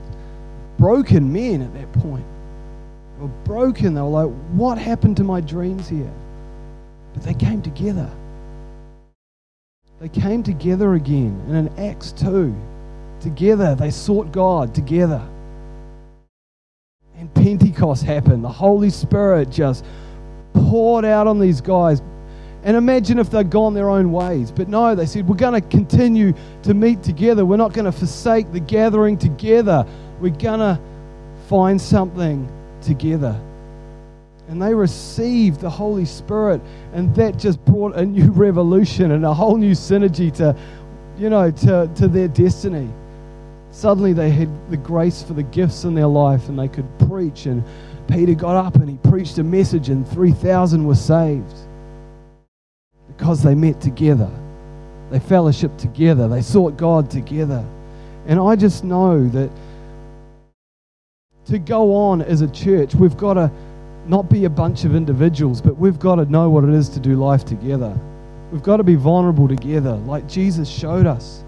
broken 0.78 1.34
men 1.34 1.64
at 1.64 1.74
that 1.74 1.92
point. 1.94 2.26
They 3.16 3.24
were 3.24 3.32
broken. 3.44 3.96
They 3.96 4.02
were 4.02 4.26
like, 4.26 4.32
What 4.52 4.78
happened 4.78 5.18
to 5.18 5.24
my 5.24 5.42
dreams 5.42 5.90
here? 5.90 6.14
But 7.16 7.24
they 7.24 7.34
came 7.34 7.64
together. 7.64 8.12
They 10.00 10.10
came 10.10 10.44
together 10.44 10.94
again. 10.94 11.42
And 11.48 11.68
in 11.68 11.80
Acts 11.80 12.12
2, 12.12 12.54
together, 13.20 13.74
they 13.74 13.90
sought 13.90 14.32
God 14.32 14.76
together. 14.76 15.28
And 17.18 17.34
Pentecost 17.34 18.04
happened. 18.04 18.44
The 18.44 18.50
Holy 18.50 18.90
Spirit 18.90 19.50
just 19.50 19.86
poured 20.54 21.06
out 21.06 21.28
on 21.28 21.40
these 21.40 21.62
guys. 21.62 22.02
And 22.64 22.76
imagine 22.76 23.20
if 23.20 23.30
they'd 23.30 23.50
gone 23.50 23.74
their 23.74 23.90
own 23.90 24.12
ways. 24.12 24.52
But 24.52 24.70
no, 24.70 24.96
they 24.96 25.06
said, 25.06 25.28
We're 25.28 25.36
going 25.36 25.62
to 25.62 25.68
continue 25.68 26.34
to 26.64 26.74
meet 26.74 27.04
together. 27.04 27.46
We're 27.46 27.58
not 27.58 27.74
going 27.74 27.86
to 27.86 27.92
forsake 27.92 28.52
the 28.52 28.60
gathering 28.60 29.18
together. 29.18 29.86
We're 30.20 30.32
going 30.32 30.60
to 30.60 30.80
find 31.48 31.80
something 31.80 32.50
together. 32.82 33.40
And 34.48 34.62
they 34.62 34.74
received 34.74 35.62
the 35.62 35.70
Holy 35.70 36.06
Spirit, 36.06 36.62
and 36.94 37.16
that 37.16 37.38
just 37.38 37.64
brought 37.66 37.96
a 37.96 38.06
new 38.06 38.32
revolution 38.32 39.12
and 39.12 39.26
a 39.26 39.34
whole 39.34 39.58
new 39.58 39.74
synergy 39.74 40.34
to, 40.36 40.56
you 41.18 41.30
know, 41.30 41.52
to, 41.52 41.90
to 41.96 42.08
their 42.08 42.28
destiny. 42.28 42.90
Suddenly 43.76 44.14
they 44.14 44.30
had 44.30 44.50
the 44.72 44.78
grace 44.78 45.22
for 45.22 45.34
the 45.34 45.44
gifts 45.44 45.84
in 45.84 45.96
their 45.96 46.08
life, 46.08 46.48
and 46.48 46.58
they 46.58 46.70
could 46.70 46.88
preach 47.10 47.46
and 47.46 47.62
Peter 48.08 48.34
got 48.34 48.56
up 48.56 48.76
and 48.76 48.90
he 48.90 48.98
preached 49.10 49.38
a 49.38 49.44
message, 49.44 49.90
and 49.90 50.08
3,000 50.08 50.86
were 50.86 50.96
saved 50.96 51.54
because 53.08 53.44
they 53.44 53.54
met 53.54 53.82
together. 53.82 54.32
They 55.12 55.20
fellowshiped 55.20 55.78
together. 55.78 56.30
They 56.30 56.42
sought 56.42 56.78
God 56.78 57.12
together. 57.12 57.66
And 58.28 58.40
I 58.40 58.56
just 58.56 58.86
know 58.86 59.28
that 59.30 59.50
to 61.48 61.60
go 61.60 61.94
on 61.94 62.22
as 62.22 62.40
a 62.40 62.48
church, 62.48 62.96
we've 62.96 63.18
got 63.18 63.34
to 63.34 63.52
not 64.08 64.30
be 64.30 64.46
a 64.46 64.50
bunch 64.50 64.86
of 64.86 64.96
individuals, 64.96 65.62
but 65.62 65.76
we've 65.78 66.00
got 66.00 66.16
to 66.16 66.26
know 66.26 66.50
what 66.50 66.64
it 66.64 66.70
is 66.70 66.88
to 66.90 67.00
do 67.02 67.16
life 67.16 67.44
together. 67.44 67.94
We've 68.54 68.64
got 68.64 68.78
to 68.78 68.84
be 68.84 68.96
vulnerable 68.96 69.50
together, 69.50 69.96
like 69.98 70.30
Jesus 70.30 70.70
showed 70.70 71.08
us. 71.08 71.44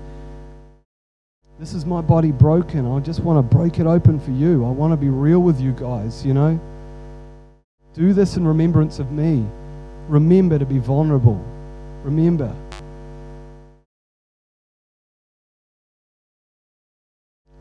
This 1.59 1.73
is 1.73 1.87
my 1.87 2.01
body 2.01 2.31
broken. 2.31 2.85
I 2.85 2.99
just 2.99 3.21
want 3.21 3.37
to 3.37 3.57
break 3.57 3.79
it 3.79 3.87
open 3.87 4.19
for 4.19 4.29
you. 4.29 4.63
I 4.63 4.69
want 4.69 4.93
to 4.93 4.97
be 4.97 5.09
real 5.09 5.39
with 5.39 5.59
you 5.59 5.71
guys, 5.71 6.23
you 6.23 6.35
know? 6.35 6.59
Do 7.95 8.13
this 8.13 8.37
in 8.37 8.47
remembrance 8.47 8.99
of 8.99 9.11
me. 9.11 9.43
Remember 10.07 10.59
to 10.59 10.65
be 10.67 10.77
vulnerable. 10.77 11.43
Remember. 12.03 12.55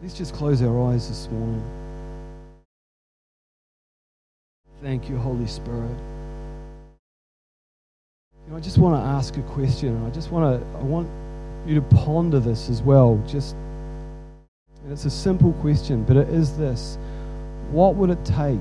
Let's 0.02 0.12
just 0.12 0.34
close 0.34 0.60
our 0.60 0.92
eyes 0.92 1.08
this 1.08 1.30
morning. 1.30 1.64
Thank 4.82 5.08
you, 5.08 5.16
Holy 5.16 5.46
Spirit. 5.46 5.96
You 8.44 8.50
know, 8.50 8.56
I 8.58 8.60
just 8.60 8.76
want 8.76 8.94
to 8.94 9.08
ask 9.08 9.38
a 9.38 9.42
question. 9.42 9.96
and 9.96 10.06
I 10.06 10.10
just 10.10 10.30
want 10.30 10.60
to 10.60 10.78
I 10.78 10.82
want 10.82 11.08
you 11.66 11.74
to 11.74 11.82
ponder 11.96 12.38
this 12.38 12.68
as 12.68 12.82
well. 12.82 13.20
Just 13.26 13.56
and 14.86 14.92
it's 14.92 15.04
a 15.04 15.10
simple 15.10 15.52
question, 15.54 16.04
but 16.04 16.16
it 16.16 16.28
is 16.28 16.56
this 16.56 16.96
What 17.72 17.96
would 17.96 18.08
it 18.08 18.24
take 18.24 18.60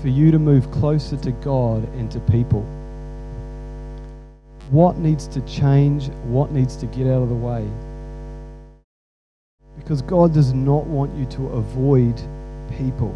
for 0.00 0.08
you 0.08 0.30
to 0.30 0.38
move 0.38 0.70
closer 0.70 1.18
to 1.18 1.32
God 1.32 1.86
and 1.96 2.10
to 2.12 2.20
people? 2.20 2.62
What 4.70 4.96
needs 4.96 5.28
to 5.28 5.42
change? 5.42 6.08
What 6.24 6.50
needs 6.50 6.76
to 6.76 6.86
get 6.86 7.06
out 7.06 7.20
of 7.20 7.28
the 7.28 7.34
way? 7.34 7.68
Because 9.76 10.00
God 10.00 10.32
does 10.32 10.54
not 10.54 10.86
want 10.86 11.14
you 11.14 11.26
to 11.26 11.48
avoid 11.48 12.18
people, 12.78 13.14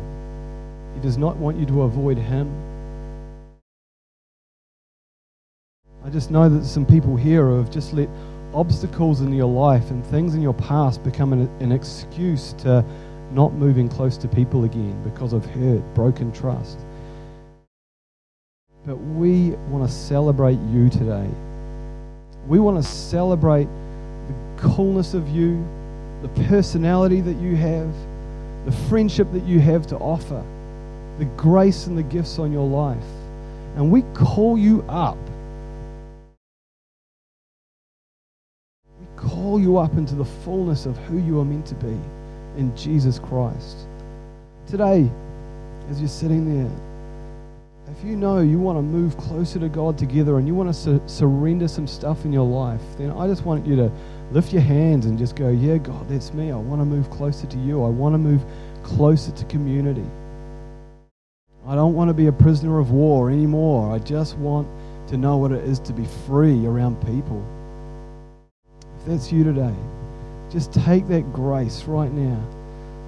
He 0.92 1.00
does 1.00 1.16
not 1.16 1.38
want 1.38 1.56
you 1.56 1.64
to 1.64 1.82
avoid 1.84 2.18
Him. 2.18 2.52
I 6.04 6.10
just 6.10 6.30
know 6.30 6.50
that 6.50 6.66
some 6.66 6.84
people 6.84 7.16
here 7.16 7.56
have 7.56 7.70
just 7.70 7.94
let 7.94 8.10
obstacles 8.54 9.20
in 9.20 9.32
your 9.32 9.48
life 9.48 9.90
and 9.90 10.04
things 10.06 10.34
in 10.34 10.42
your 10.42 10.54
past 10.54 11.02
become 11.02 11.32
an, 11.32 11.48
an 11.60 11.72
excuse 11.72 12.52
to 12.54 12.84
not 13.32 13.52
moving 13.54 13.88
close 13.88 14.16
to 14.16 14.28
people 14.28 14.64
again 14.64 15.00
because 15.04 15.32
of 15.32 15.44
hurt, 15.46 15.82
broken 15.94 16.32
trust. 16.32 16.78
But 18.86 18.96
we 18.96 19.50
want 19.68 19.88
to 19.88 19.94
celebrate 19.94 20.58
you 20.70 20.88
today. 20.88 21.28
We 22.48 22.58
want 22.58 22.82
to 22.82 22.88
celebrate 22.88 23.68
the 24.26 24.34
coolness 24.56 25.14
of 25.14 25.28
you, 25.28 25.64
the 26.22 26.28
personality 26.48 27.20
that 27.20 27.36
you 27.36 27.56
have, 27.56 27.92
the 28.64 28.72
friendship 28.88 29.30
that 29.32 29.44
you 29.44 29.60
have 29.60 29.86
to 29.88 29.96
offer, 29.98 30.44
the 31.18 31.24
grace 31.36 31.86
and 31.86 31.96
the 31.96 32.02
gifts 32.02 32.38
on 32.38 32.52
your 32.52 32.66
life. 32.66 33.04
And 33.76 33.90
we 33.90 34.02
call 34.14 34.58
you 34.58 34.82
up 34.88 35.18
call 39.50 39.60
you 39.60 39.78
up 39.78 39.94
into 39.94 40.14
the 40.14 40.24
fullness 40.24 40.86
of 40.86 40.96
who 40.96 41.18
you 41.18 41.40
are 41.40 41.44
meant 41.44 41.66
to 41.66 41.74
be 41.74 41.98
in 42.56 42.72
Jesus 42.76 43.18
Christ. 43.18 43.78
Today, 44.68 45.10
as 45.90 45.98
you're 45.98 46.08
sitting 46.08 46.56
there, 46.56 46.70
if 47.90 48.04
you 48.04 48.14
know 48.14 48.38
you 48.38 48.60
want 48.60 48.78
to 48.78 48.82
move 48.82 49.16
closer 49.18 49.58
to 49.58 49.68
God 49.68 49.98
together 49.98 50.38
and 50.38 50.46
you 50.46 50.54
want 50.54 50.68
to 50.68 50.72
su- 50.72 51.02
surrender 51.06 51.66
some 51.66 51.88
stuff 51.88 52.24
in 52.24 52.32
your 52.32 52.46
life, 52.46 52.80
then 52.96 53.10
I 53.10 53.26
just 53.26 53.44
want 53.44 53.66
you 53.66 53.74
to 53.74 53.90
lift 54.30 54.52
your 54.52 54.62
hands 54.62 55.06
and 55.06 55.18
just 55.18 55.34
go, 55.34 55.48
Yeah, 55.48 55.78
God, 55.78 56.08
that's 56.08 56.32
me. 56.32 56.52
I 56.52 56.56
want 56.56 56.80
to 56.80 56.84
move 56.84 57.10
closer 57.10 57.48
to 57.48 57.58
you. 57.58 57.82
I 57.82 57.88
want 57.88 58.14
to 58.14 58.18
move 58.18 58.44
closer 58.84 59.32
to 59.32 59.44
community. 59.46 60.06
I 61.66 61.74
don't 61.74 61.94
want 61.94 62.06
to 62.06 62.14
be 62.14 62.28
a 62.28 62.32
prisoner 62.32 62.78
of 62.78 62.92
war 62.92 63.30
anymore. 63.32 63.92
I 63.92 63.98
just 63.98 64.38
want 64.38 64.68
to 65.08 65.16
know 65.16 65.38
what 65.38 65.50
it 65.50 65.64
is 65.64 65.80
to 65.80 65.92
be 65.92 66.04
free 66.28 66.64
around 66.66 67.04
people. 67.04 67.44
If 69.00 69.06
that's 69.06 69.32
you 69.32 69.44
today, 69.44 69.74
just 70.50 70.72
take 70.72 71.08
that 71.08 71.32
grace 71.32 71.84
right 71.84 72.12
now. 72.12 72.38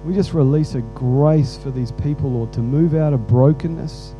We 0.03 0.15
just 0.15 0.33
release 0.33 0.73
a 0.75 0.81
grace 0.81 1.55
for 1.55 1.69
these 1.69 1.91
people, 1.91 2.31
Lord, 2.31 2.51
to 2.53 2.61
move 2.61 2.95
out 2.95 3.13
of 3.13 3.27
brokenness, 3.27 4.15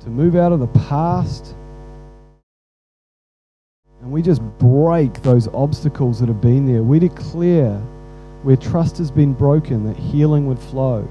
to 0.00 0.08
move 0.08 0.34
out 0.34 0.50
of 0.52 0.60
the 0.60 0.66
past. 0.68 1.54
And 4.00 4.10
we 4.10 4.22
just 4.22 4.40
break 4.58 5.22
those 5.22 5.46
obstacles 5.48 6.20
that 6.20 6.28
have 6.28 6.40
been 6.40 6.64
there. 6.64 6.82
We 6.82 6.98
declare 6.98 7.76
where 8.42 8.56
trust 8.56 8.96
has 8.98 9.10
been 9.10 9.34
broken 9.34 9.84
that 9.86 9.96
healing 9.96 10.46
would 10.46 10.58
flow. 10.58 11.02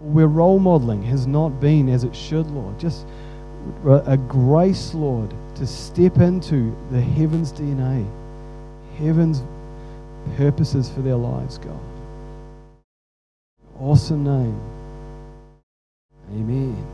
Where 0.00 0.26
role 0.26 0.58
modeling 0.58 1.02
has 1.04 1.26
not 1.26 1.60
been 1.60 1.88
as 1.88 2.02
it 2.02 2.16
should, 2.16 2.46
Lord. 2.50 2.78
Just 2.80 3.06
a 3.86 4.16
grace, 4.16 4.92
Lord, 4.92 5.32
to 5.58 5.66
step 5.66 6.18
into 6.18 6.76
the 6.92 7.00
heaven's 7.00 7.52
DNA, 7.52 8.06
heaven's 8.96 9.42
purposes 10.36 10.88
for 10.88 11.00
their 11.00 11.16
lives, 11.16 11.58
God. 11.58 11.80
Awesome 13.80 14.22
name. 14.22 14.60
Amen. 16.30 16.86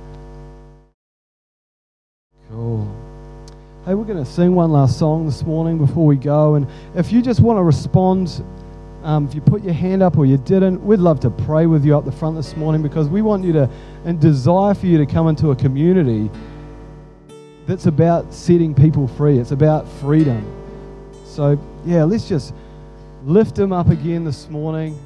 Cool. 2.51 2.89
Hey, 3.85 3.93
we're 3.93 4.05
going 4.05 4.25
to 4.25 4.31
sing 4.31 4.55
one 4.55 4.73
last 4.73 4.99
song 4.99 5.27
this 5.27 5.43
morning 5.43 5.77
before 5.77 6.07
we 6.07 6.17
go. 6.17 6.55
And 6.55 6.67
if 6.95 7.13
you 7.13 7.21
just 7.21 7.41
want 7.41 7.59
to 7.59 7.63
respond, 7.63 8.43
um, 9.03 9.27
if 9.27 9.35
you 9.35 9.43
put 9.43 9.63
your 9.63 9.75
hand 9.75 10.03
up 10.03 10.17
or 10.17 10.25
you 10.25 10.39
didn't, 10.39 10.83
we'd 10.83 11.01
love 11.01 11.21
to 11.21 11.31
pray 11.31 11.67
with 11.67 11.85
you 11.85 11.99
up 11.99 12.07
the 12.07 12.13
front 12.13 12.35
this 12.35 12.57
morning 12.57 12.83
because 12.83 13.11
we 13.11 13.21
want 13.21 13.45
you 13.45 13.53
to 13.53 13.69
and 14.07 14.19
desire 14.19 14.73
for 14.73 14.87
you 14.87 14.97
to 14.97 15.05
come 15.05 15.29
into 15.29 15.51
a 15.51 15.57
community 15.57 16.31
that's 17.67 17.87
about 17.87 18.33
setting 18.33 18.75
people 18.75 19.09
free. 19.09 19.39
It's 19.39 19.53
about 19.53 19.89
freedom. 20.01 20.45
So, 21.25 21.59
yeah, 21.85 22.05
let's 22.05 22.29
just 22.29 22.55
lift 23.25 23.59
him 23.59 23.73
up 23.73 23.89
again 23.89 24.25
this 24.25 24.49
morning. 24.51 24.99